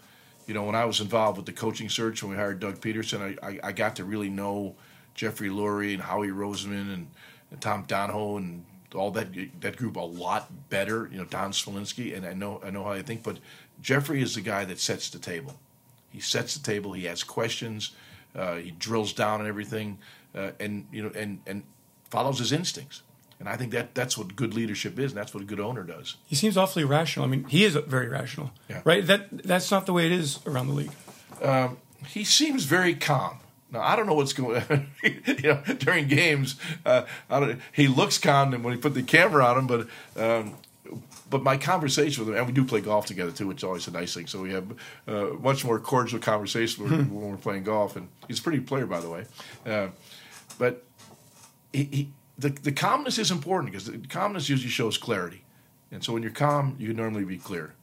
you 0.48 0.54
know, 0.54 0.64
when 0.64 0.76
I 0.76 0.86
was 0.86 1.02
involved 1.02 1.38
with 1.38 1.46
the 1.46 1.52
coaching 1.52 1.90
search 1.90 2.24
when 2.24 2.32
we 2.32 2.38
hired 2.38 2.60
Doug 2.60 2.80
Pederson, 2.80 3.38
I, 3.44 3.48
I, 3.48 3.60
I 3.66 3.72
got 3.74 3.98
to 3.98 4.06
really 4.06 4.30
know 4.30 4.76
Jeffrey 5.14 5.50
Lurie 5.50 5.94
and 5.94 6.02
Howie 6.02 6.30
Roseman 6.30 6.94
and, 6.94 7.08
and, 7.52 7.62
Tom 7.62 7.84
Donahoe 7.88 8.38
and 8.38 8.66
all 8.96 9.12
that 9.12 9.28
that 9.60 9.76
group 9.76 9.98
a 9.98 10.02
lot 10.02 10.70
better. 10.70 11.10
You 11.12 11.20
know, 11.20 11.26
Don 11.26 11.52
Smolenski, 11.52 12.16
and 12.16 12.26
I 12.26 12.34
know 12.34 12.62
I 12.66 12.70
know 12.70 12.84
how 12.84 12.94
they 12.94 13.02
think. 13.02 13.24
But 13.24 13.40
Jeffrey 13.82 14.22
is 14.22 14.36
the 14.36 14.42
guy 14.42 14.64
that 14.66 14.80
sets 14.80 15.10
the 15.10 15.20
table. 15.20 15.60
He 16.12 16.22
sets 16.22 16.58
the 16.58 16.64
table. 16.64 16.94
He 16.94 17.08
asks 17.08 17.24
questions. 17.24 17.92
Uh, 18.36 18.56
he 18.56 18.72
drills 18.72 19.14
down 19.14 19.42
on 19.42 19.48
everything, 19.48 19.98
uh, 20.34 20.52
and 20.60 20.88
you 20.92 21.04
know, 21.04 21.12
and 21.16 21.40
and 21.46 21.64
follows 22.10 22.40
his 22.40 22.54
instincts. 22.54 23.04
And 23.40 23.48
I 23.48 23.56
think 23.56 23.72
that 23.72 23.94
that's 23.94 24.18
what 24.18 24.36
good 24.36 24.54
leadership 24.54 24.98
is, 24.98 25.12
and 25.12 25.18
that's 25.20 25.34
what 25.34 25.44
a 25.44 25.46
good 25.46 25.60
owner 25.60 25.84
does. 25.84 26.18
He 26.26 26.36
seems 26.36 26.58
awfully 26.58 26.84
rational. 26.84 27.26
I 27.26 27.30
mean, 27.30 27.44
he 27.46 27.64
is 27.64 27.76
very 27.76 28.08
rational, 28.08 28.52
yeah. 28.68 28.82
right? 28.84 29.06
That 29.06 29.44
that's 29.44 29.70
not 29.70 29.86
the 29.86 29.94
way 29.94 30.08
it 30.08 30.12
is 30.12 30.40
around 30.48 30.68
the 30.68 30.74
league. 30.74 30.92
Um, 31.42 31.78
he 32.08 32.24
seems 32.24 32.64
very 32.64 32.96
calm. 32.96 33.38
Now 33.72 33.82
I 33.82 33.96
don't 33.96 34.08
know 34.08 34.16
what's 34.16 34.34
going. 34.34 34.64
on. 34.70 34.88
you 35.04 35.42
know, 35.44 35.62
during 35.78 36.08
games, 36.08 36.56
uh, 36.86 37.04
he 37.74 37.88
looks 37.88 38.18
calm 38.18 38.52
when 38.64 38.74
he 38.74 38.80
put 38.80 38.94
the 38.94 39.04
camera 39.04 39.46
on 39.46 39.58
him, 39.60 39.68
but. 39.68 39.88
Um, 40.16 40.56
but 41.30 41.44
my 41.44 41.58
conversation 41.58 42.26
with 42.26 42.34
him, 42.34 42.40
and 42.40 42.48
we 42.48 42.54
do 42.54 42.64
play 42.64 42.80
golf 42.80 43.06
together 43.06 43.32
too, 43.32 43.48
which 43.48 43.58
is 43.58 43.64
always 43.66 43.86
a 43.90 43.92
nice 43.92 44.14
thing. 44.14 44.28
So 44.28 44.42
we 44.42 44.52
have 44.52 44.72
uh, 45.08 45.26
much 45.42 45.66
more 45.66 45.78
cordial 45.78 46.20
conversation 46.20 46.86
when, 46.86 47.14
when, 47.14 47.32
we're 47.32 47.36
playing 47.36 47.64
golf, 47.64 47.98
and 47.98 48.08
he's 48.30 48.40
a 48.40 48.42
pretty 48.42 48.62
player, 48.62 48.86
by 48.86 49.02
the 49.02 49.10
way. 49.10 49.26
Uh, 49.66 49.88
but 50.58 50.86
he, 51.74 51.84
he 51.84 52.12
the, 52.38 52.50
the 52.50 52.72
calmness 52.72 53.18
is 53.18 53.32
important 53.32 53.72
because 53.72 53.86
the 53.86 53.98
calmness 54.08 54.50
usually 54.50 54.70
shows 54.70 54.98
clarity. 54.98 55.44
And 55.92 56.04
so 56.04 56.14
when 56.14 56.22
you're 56.22 56.32
calm, 56.32 56.76
you 56.78 56.94
normally 56.94 57.24
be 57.24 57.38
clear. 57.38 57.74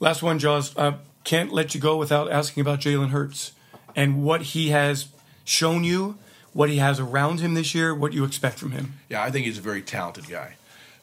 Last 0.00 0.22
one, 0.22 0.38
Jaws. 0.38 0.76
Uh, 0.76 0.98
can't 1.24 1.52
let 1.52 1.74
you 1.74 1.80
go 1.80 1.96
without 1.96 2.30
asking 2.30 2.60
about 2.60 2.80
Jalen 2.80 3.08
Hurts 3.08 3.52
and 3.96 4.22
what 4.22 4.42
he 4.42 4.68
has 4.68 5.08
shown 5.44 5.84
you, 5.84 6.18
what 6.52 6.68
he 6.68 6.76
has 6.76 7.00
around 7.00 7.40
him 7.40 7.54
this 7.54 7.74
year, 7.74 7.94
what 7.94 8.12
you 8.12 8.24
expect 8.24 8.58
from 8.58 8.72
him. 8.72 8.94
Yeah, 9.08 9.22
I 9.22 9.30
think 9.30 9.46
he's 9.46 9.58
a 9.58 9.62
very 9.62 9.82
talented 9.82 10.28
guy. 10.28 10.56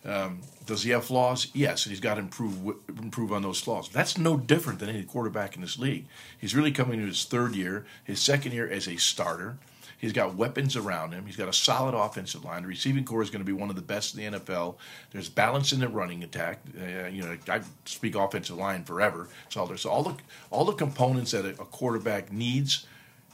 Um, 0.06 0.42
does 0.66 0.84
he 0.84 0.92
have 0.92 1.06
flaws? 1.06 1.48
Yes, 1.54 1.86
and 1.86 1.92
he's 1.92 2.00
got 2.00 2.16
to 2.16 2.22
improve 2.22 2.76
improve 2.88 3.34
on 3.34 3.42
those 3.42 3.60
flaws. 3.60 3.90
That's 3.90 4.18
no 4.18 4.38
different 4.38 4.80
than 4.80 4.90
any 4.90 5.04
quarterback 5.04 5.56
in 5.56 5.62
this 5.62 5.78
league. 5.78 6.06
He's 6.40 6.56
really 6.56 6.72
coming 6.72 7.00
to 7.00 7.06
his 7.06 7.26
third 7.26 7.56
year, 7.56 7.86
his 8.04 8.20
second 8.20 8.54
year 8.54 8.70
as 8.70 8.88
a 8.88 8.98
starter. 8.98 9.58
He's 10.02 10.14
got 10.14 10.34
weapons 10.34 10.76
around 10.76 11.12
him. 11.12 11.28
He's 11.28 11.36
got 11.36 11.48
a 11.48 11.54
solid 11.54 11.94
offensive 11.94 12.44
line. 12.44 12.64
The 12.64 12.68
receiving 12.68 13.06
corps 13.06 13.22
is 13.22 13.30
going 13.30 13.42
to 13.42 13.46
be 13.46 13.54
one 13.54 13.70
of 13.70 13.76
the 13.76 13.84
best 13.84 14.18
in 14.18 14.34
the 14.34 14.40
NFL. 14.40 14.78
There's 15.12 15.30
balance 15.30 15.74
in 15.74 15.80
the 15.80 15.88
running 15.88 16.24
attack. 16.24 16.60
Uh, 16.76 17.06
you 17.06 17.22
know, 17.22 17.38
I 17.48 17.62
speak 17.86 18.16
offensive 18.16 18.58
line 18.58 18.84
forever. 18.84 19.30
So 19.50 19.62
all 19.86 20.02
the 20.02 20.16
all 20.50 20.66
the 20.66 20.74
components 20.74 21.32
that 21.32 21.46
a, 21.46 21.54
quarterback 21.54 22.32
needs 22.32 22.88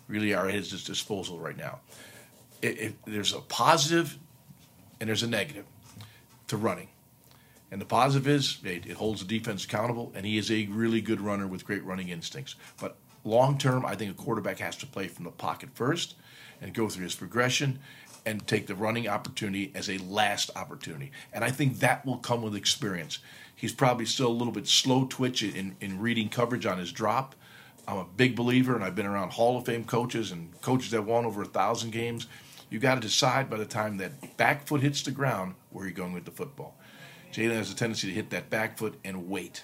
really 0.09 0.33
are 0.33 0.49
at 0.49 0.55
his 0.55 0.83
disposal 0.83 1.39
right 1.39 1.55
now. 1.55 1.79
If 2.61 2.95
there's 3.05 3.33
a 3.33 3.39
positive 3.39 4.17
and 4.99 5.07
there's 5.07 5.23
a 5.23 5.27
negative 5.27 5.65
to 6.47 6.57
running. 6.57 6.89
And 7.71 7.79
the 7.79 7.85
positive 7.85 8.27
is 8.27 8.57
it, 8.65 8.85
it 8.85 8.97
holds 8.97 9.25
the 9.25 9.39
defense 9.39 9.63
accountable, 9.63 10.11
and 10.15 10.25
he 10.25 10.37
is 10.37 10.51
a 10.51 10.65
really 10.67 10.99
good 10.99 11.21
runner 11.21 11.47
with 11.47 11.65
great 11.65 11.85
running 11.85 12.09
instincts. 12.09 12.55
But 12.77 12.97
long 13.23 13.57
term, 13.57 13.85
I 13.85 13.95
think 13.95 14.11
a 14.11 14.21
quarterback 14.21 14.59
has 14.59 14.75
to 14.77 14.85
play 14.85 15.07
from 15.07 15.23
the 15.23 15.31
pocket 15.31 15.69
first 15.73 16.15
and 16.61 16.73
go 16.73 16.89
through 16.89 17.03
his 17.03 17.15
progression 17.15 17.79
and 18.25 18.45
take 18.45 18.67
the 18.67 18.75
running 18.75 19.07
opportunity 19.07 19.71
as 19.73 19.89
a 19.89 19.97
last 19.99 20.51
opportunity. 20.55 21.11
And 21.31 21.43
I 21.43 21.49
think 21.49 21.79
that 21.79 22.05
will 22.05 22.17
come 22.17 22.41
with 22.41 22.55
experience. 22.55 23.19
He's 23.55 23.73
probably 23.73 24.05
still 24.05 24.27
a 24.27 24.29
little 24.29 24.53
bit 24.53 24.67
slow 24.67 25.05
twitch 25.05 25.41
in, 25.43 25.75
in 25.79 25.99
reading 25.99 26.29
coverage 26.29 26.65
on 26.65 26.77
his 26.77 26.91
drop. 26.91 27.35
I'm 27.87 27.97
a 27.97 28.05
big 28.05 28.35
believer, 28.35 28.75
and 28.75 28.83
I've 28.83 28.95
been 28.95 29.05
around 29.05 29.31
Hall 29.31 29.57
of 29.57 29.65
Fame 29.65 29.85
coaches 29.85 30.31
and 30.31 30.59
coaches 30.61 30.91
that 30.91 31.05
won 31.05 31.25
over 31.25 31.41
a 31.41 31.45
thousand 31.45 31.91
games. 31.91 32.27
You 32.69 32.79
got 32.79 32.95
to 32.95 33.01
decide 33.01 33.49
by 33.49 33.57
the 33.57 33.65
time 33.65 33.97
that 33.97 34.35
back 34.35 34.67
foot 34.67 34.81
hits 34.81 35.01
the 35.01 35.11
ground 35.11 35.55
where 35.71 35.85
you're 35.85 35.93
going 35.93 36.11
with 36.11 36.25
the 36.25 36.31
football. 36.31 36.75
Jalen 37.31 37.55
has 37.55 37.71
a 37.71 37.75
tendency 37.75 38.07
to 38.07 38.13
hit 38.13 38.29
that 38.31 38.49
back 38.49 38.77
foot 38.77 38.99
and 39.05 39.29
wait. 39.29 39.63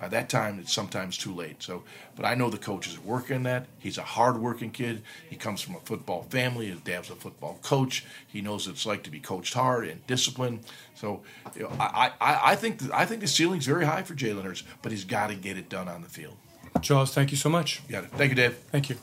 By 0.00 0.08
that 0.08 0.28
time, 0.28 0.58
it's 0.58 0.72
sometimes 0.72 1.16
too 1.16 1.32
late. 1.32 1.62
So, 1.62 1.84
but 2.16 2.24
I 2.24 2.34
know 2.34 2.50
the 2.50 2.58
coach 2.58 2.86
is 2.86 2.98
working 2.98 3.44
that. 3.44 3.66
He's 3.78 3.96
a 3.96 4.02
hard-working 4.02 4.72
kid. 4.72 5.02
He 5.30 5.36
comes 5.36 5.60
from 5.60 5.76
a 5.76 5.80
football 5.80 6.24
family. 6.24 6.66
His 6.66 6.80
dad's 6.80 7.10
a 7.10 7.14
football 7.14 7.58
coach. 7.62 8.04
He 8.26 8.40
knows 8.40 8.66
what 8.66 8.74
it's 8.74 8.84
like 8.84 9.02
to 9.04 9.10
be 9.10 9.20
coached 9.20 9.54
hard 9.54 9.86
and 9.88 10.06
disciplined. 10.06 10.60
So, 10.94 11.22
you 11.54 11.62
know, 11.62 11.72
I, 11.80 12.12
I, 12.20 12.40
I 12.52 12.56
think 12.56 12.78
the, 12.78 12.90
I 12.96 13.06
think 13.06 13.20
the 13.20 13.28
ceiling's 13.28 13.66
very 13.66 13.86
high 13.86 14.02
for 14.02 14.14
Jalen 14.14 14.42
Hurts, 14.42 14.64
but 14.82 14.92
he's 14.92 15.04
got 15.04 15.28
to 15.28 15.34
get 15.36 15.56
it 15.56 15.68
done 15.68 15.88
on 15.88 16.02
the 16.02 16.08
field. 16.08 16.36
Jaws, 16.80 17.14
thank 17.14 17.30
you 17.30 17.36
so 17.36 17.48
much. 17.48 17.80
You 17.86 17.92
got 17.92 18.04
it. 18.04 18.10
Thank 18.10 18.30
you, 18.30 18.36
Dave. 18.36 18.56
Thank 18.72 18.90
you. 18.90 18.96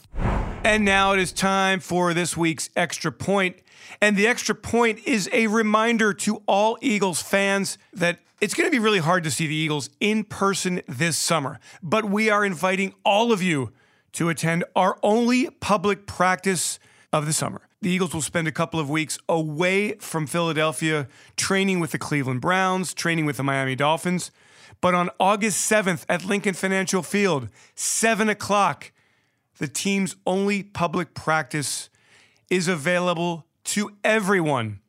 And 0.64 0.86
now 0.86 1.14
it 1.14 1.20
is 1.20 1.32
time 1.32 1.80
for 1.80 2.14
this 2.14 2.38
week's 2.38 2.70
extra 2.76 3.12
point. 3.12 3.56
And 4.02 4.16
the 4.16 4.28
extra 4.28 4.54
point 4.54 5.00
is 5.08 5.30
a 5.34 5.48
reminder 5.48 6.14
to 6.14 6.44
all 6.48 6.78
Eagles 6.82 7.22
fans 7.22 7.78
that 7.94 8.20
it's 8.42 8.56
going 8.56 8.68
to 8.68 8.72
be 8.72 8.80
really 8.80 9.00
hard 9.00 9.24
to 9.24 9.32
see 9.32 9.46
the 9.46 9.56
Eagles 9.56 9.92
in 10.00 10.24
person 10.24 10.82
this 10.88 11.16
summer, 11.16 11.60
but 11.84 12.06
we 12.06 12.28
are 12.28 12.44
inviting 12.44 12.96
all 13.06 13.32
of 13.32 13.44
you 13.44 13.72
to 14.14 14.30
attend 14.30 14.64
our 14.76 14.98
only 15.04 15.48
public 15.60 16.08
practice 16.08 16.80
of 17.14 17.28
the 17.28 17.34
summer. 17.34 17.62
The 17.82 17.92
Eagles 17.92 18.16
will 18.16 18.22
spend 18.22 18.48
a 18.48 18.52
couple 18.52 18.80
of 18.80 18.90
weeks 18.90 19.20
away 19.30 19.94
from 20.00 20.26
Philadelphia 20.26 21.08
training 21.38 21.80
with 21.80 21.92
the 21.92 22.00
Cleveland 22.00 22.42
Browns, 22.42 22.96
training 22.96 23.26
with 23.26 23.38
the 23.38 23.44
Miami 23.44 23.76
Dolphins. 23.76 24.32
But 24.82 24.96
on 24.96 25.12
August 25.20 25.72
7th 25.72 26.06
at 26.10 26.26
Lincoln 26.26 26.56
Financial 26.56 27.04
Field, 27.04 27.48
7 27.76 28.28
o'clock, 28.28 28.92
the 29.60 29.68
team's 29.68 30.16
only 30.26 30.64
public 30.64 31.14
practice 31.14 31.90
is 32.50 32.68
available 32.68 33.46
to 33.66 33.92
everyone 34.04 34.80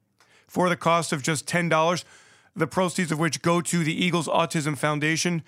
for 0.49 0.71
the 0.71 0.77
cost 0.77 1.13
of 1.13 1.23
just 1.23 1.47
$10, 1.47 2.05
the 2.55 2.67
proceeds 2.67 3.13
of 3.13 3.19
which 3.19 3.43
go 3.43 3.61
to 3.61 3.85
the 3.85 4.05
Eagles 4.05 4.29
Autism 4.29 4.77
Foundation. 4.77 5.43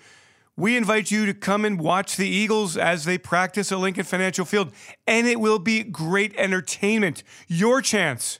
We 0.57 0.77
invite 0.77 1.11
you 1.11 1.25
to 1.25 1.33
come 1.33 1.65
and 1.65 1.79
watch 1.79 2.15
the 2.15 2.27
Eagles 2.27 2.77
as 2.77 3.05
they 3.05 3.17
practice 3.17 3.71
at 3.71 3.79
Lincoln 3.79 4.05
Financial 4.05 4.45
Field, 4.45 4.71
and 5.05 5.27
it 5.27 5.39
will 5.39 5.59
be 5.59 5.83
great 5.83 6.33
entertainment. 6.37 7.23
Your 7.47 7.81
chance 7.81 8.39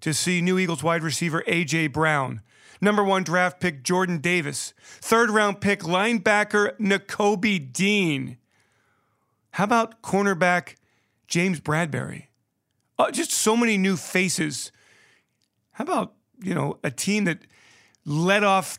to 0.00 0.14
see 0.14 0.40
new 0.40 0.58
Eagles 0.58 0.82
wide 0.82 1.02
receiver 1.02 1.42
A.J. 1.46 1.88
Brown, 1.88 2.40
number 2.80 3.02
one 3.02 3.24
draft 3.24 3.60
pick 3.60 3.82
Jordan 3.82 4.18
Davis, 4.18 4.74
third 4.78 5.30
round 5.30 5.60
pick 5.60 5.80
linebacker 5.80 6.76
Nakobe 6.78 7.72
Dean. 7.72 8.38
How 9.50 9.64
about 9.64 10.02
cornerback 10.02 10.76
James 11.26 11.60
Bradberry? 11.60 12.26
Uh, 12.98 13.10
just 13.10 13.32
so 13.32 13.56
many 13.56 13.76
new 13.76 13.96
faces. 13.96 14.70
How 15.72 15.84
about, 15.84 16.14
you 16.40 16.54
know, 16.54 16.78
a 16.84 16.90
team 16.90 17.24
that 17.24 17.38
led 18.06 18.44
off 18.44 18.78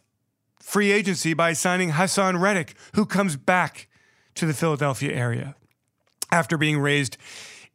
free 0.60 0.92
agency 0.92 1.34
by 1.34 1.54
signing 1.54 1.92
Haason 1.92 2.40
Reddick, 2.40 2.76
who 2.96 3.06
comes 3.06 3.36
back 3.36 3.88
to 4.36 4.46
the 4.46 4.54
Philadelphia 4.54 5.14
area 5.14 5.56
after 6.32 6.58
being 6.58 6.80
raised 6.80 7.18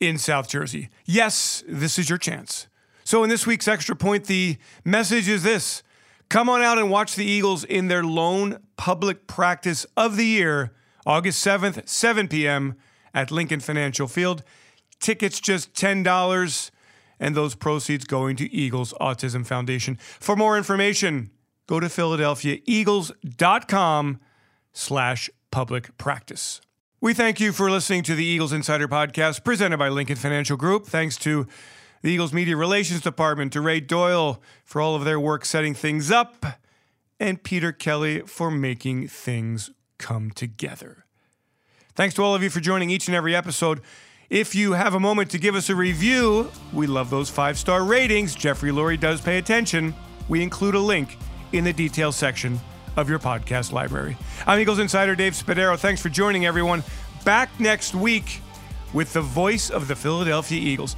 in 0.01 0.19
South 0.19 0.49
Jersey. 0.49 0.89
Yes, 1.05 1.63
this 1.69 1.99
is 1.99 2.09
your 2.09 2.19
chance. 2.19 2.67
So, 3.05 3.23
in 3.23 3.31
this 3.31 3.47
week's 3.47 3.69
Extra 3.69 3.95
Point, 3.95 4.25
the 4.27 4.57
message 4.85 5.29
is 5.29 5.43
this 5.43 5.83
come 6.29 6.49
on 6.49 6.63
out 6.63 6.79
and 6.79 6.91
watch 6.91 7.15
the 7.15 7.25
Eagles 7.25 7.65
in 7.65 7.89
their 7.89 8.03
lone 8.03 8.59
public 8.77 9.27
practice 9.27 9.85
of 9.97 10.17
the 10.17 10.25
year, 10.25 10.73
August 11.05 11.45
7th, 11.45 11.89
7 11.89 12.29
p.m. 12.29 12.77
at 13.13 13.31
Lincoln 13.31 13.61
Financial 13.61 14.09
Field. 14.09 14.43
Tickets 14.99 15.41
just 15.41 15.75
$10 15.75 16.71
and 17.19 17.35
those 17.35 17.55
proceeds 17.55 18.05
going 18.05 18.37
to 18.37 18.53
Eagles 18.53 18.93
Autism 19.01 19.47
Foundation. 19.47 19.97
For 19.97 20.37
more 20.37 20.57
information, 20.57 21.31
go 21.73 21.81
to 21.81 21.87
philadelphiaeagles.com 21.87 24.21
slash 24.75 25.31
public 25.51 25.97
practice. 25.97 26.61
We 27.01 27.15
thank 27.15 27.41
you 27.41 27.51
for 27.51 27.71
listening 27.71 28.03
to 28.03 28.15
the 28.15 28.27
Eagles 28.27 28.53
Insider 28.53 28.87
Podcast 28.87 29.43
presented 29.43 29.79
by 29.79 29.89
Lincoln 29.89 30.17
Financial 30.17 30.59
Group. 30.59 30.85
Thanks 30.85 31.17
to 31.19 31.47
the 32.03 32.11
Eagles 32.11 32.35
Media 32.35 32.59
Relations 32.59 33.01
Department, 33.01 33.55
to 33.55 33.63
Ray 33.63 33.81
Doyle 33.81 34.43
for 34.67 34.83
all 34.83 34.95
of 34.95 35.07
their 35.07 35.19
work 35.19 35.47
setting 35.47 35.73
things 35.73 36.11
up, 36.11 36.45
and 37.19 37.43
Peter 37.43 37.73
Kelly 37.73 38.21
for 38.21 38.51
making 38.51 39.09
things 39.09 39.71
come 39.97 40.31
together. 40.31 41.07
Thanks 41.95 42.15
to 42.17 42.23
all 42.23 42.35
of 42.35 42.43
you 42.43 42.51
for 42.51 42.61
joining 42.61 42.91
each 42.91 43.09
and 43.09 43.17
every 43.17 43.35
episode. 43.35 43.81
If 44.29 44.55
you 44.55 44.75
have 44.75 44.93
a 44.93 45.01
moment 45.01 45.31
to 45.31 45.39
give 45.39 45.55
us 45.55 45.71
a 45.71 45.75
review, 45.75 46.53
we 46.71 46.87
love 46.87 47.09
those 47.09 47.31
five 47.31 47.57
star 47.57 47.83
ratings. 47.83 48.35
Jeffrey 48.35 48.73
Lurie 48.73 49.01
does 49.01 49.23
pay 49.23 49.39
attention. 49.39 49.95
We 50.29 50.43
include 50.43 50.75
a 50.75 50.79
link 50.79 51.17
in 51.53 51.65
the 51.65 51.73
details 51.73 52.17
section 52.17 52.61
of 52.97 53.09
your 53.09 53.19
podcast 53.19 53.73
library. 53.73 54.17
I'm 54.47 54.59
Eagles 54.61 54.79
Insider 54.79 55.15
Dave 55.15 55.35
Spadaro. 55.35 55.79
Thanks 55.79 56.01
for 56.01 56.09
joining, 56.09 56.47
everyone. 56.47 56.83
Back 57.25 57.49
next 57.61 57.95
week 57.95 58.41
with 58.93 59.13
the 59.13 59.23
voice 59.23 59.71
of 59.71 59.89
the 59.89 59.97
Philadelphia 59.97 60.61
Eagles. 60.61 60.97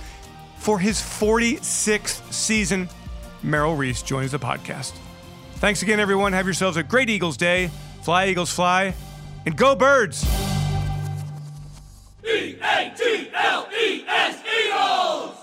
For 0.58 0.78
his 0.78 0.98
46th 0.98 2.32
season, 2.32 2.88
Merrill 3.42 3.76
Reese 3.76 4.02
joins 4.02 4.32
the 4.32 4.38
podcast. 4.38 4.92
Thanks 5.56 5.82
again, 5.82 6.00
everyone. 6.00 6.32
Have 6.32 6.46
yourselves 6.46 6.76
a 6.76 6.82
great 6.82 7.10
Eagles 7.10 7.36
day. 7.36 7.70
Fly, 8.02 8.28
Eagles, 8.28 8.50
fly, 8.50 8.94
and 9.46 9.56
go, 9.56 9.74
birds! 9.74 10.24
E 12.26 12.56
A 12.62 12.92
T 12.96 13.30
L 13.34 13.68
E 13.70 14.04
S 14.06 14.42
Eagles! 14.44 15.33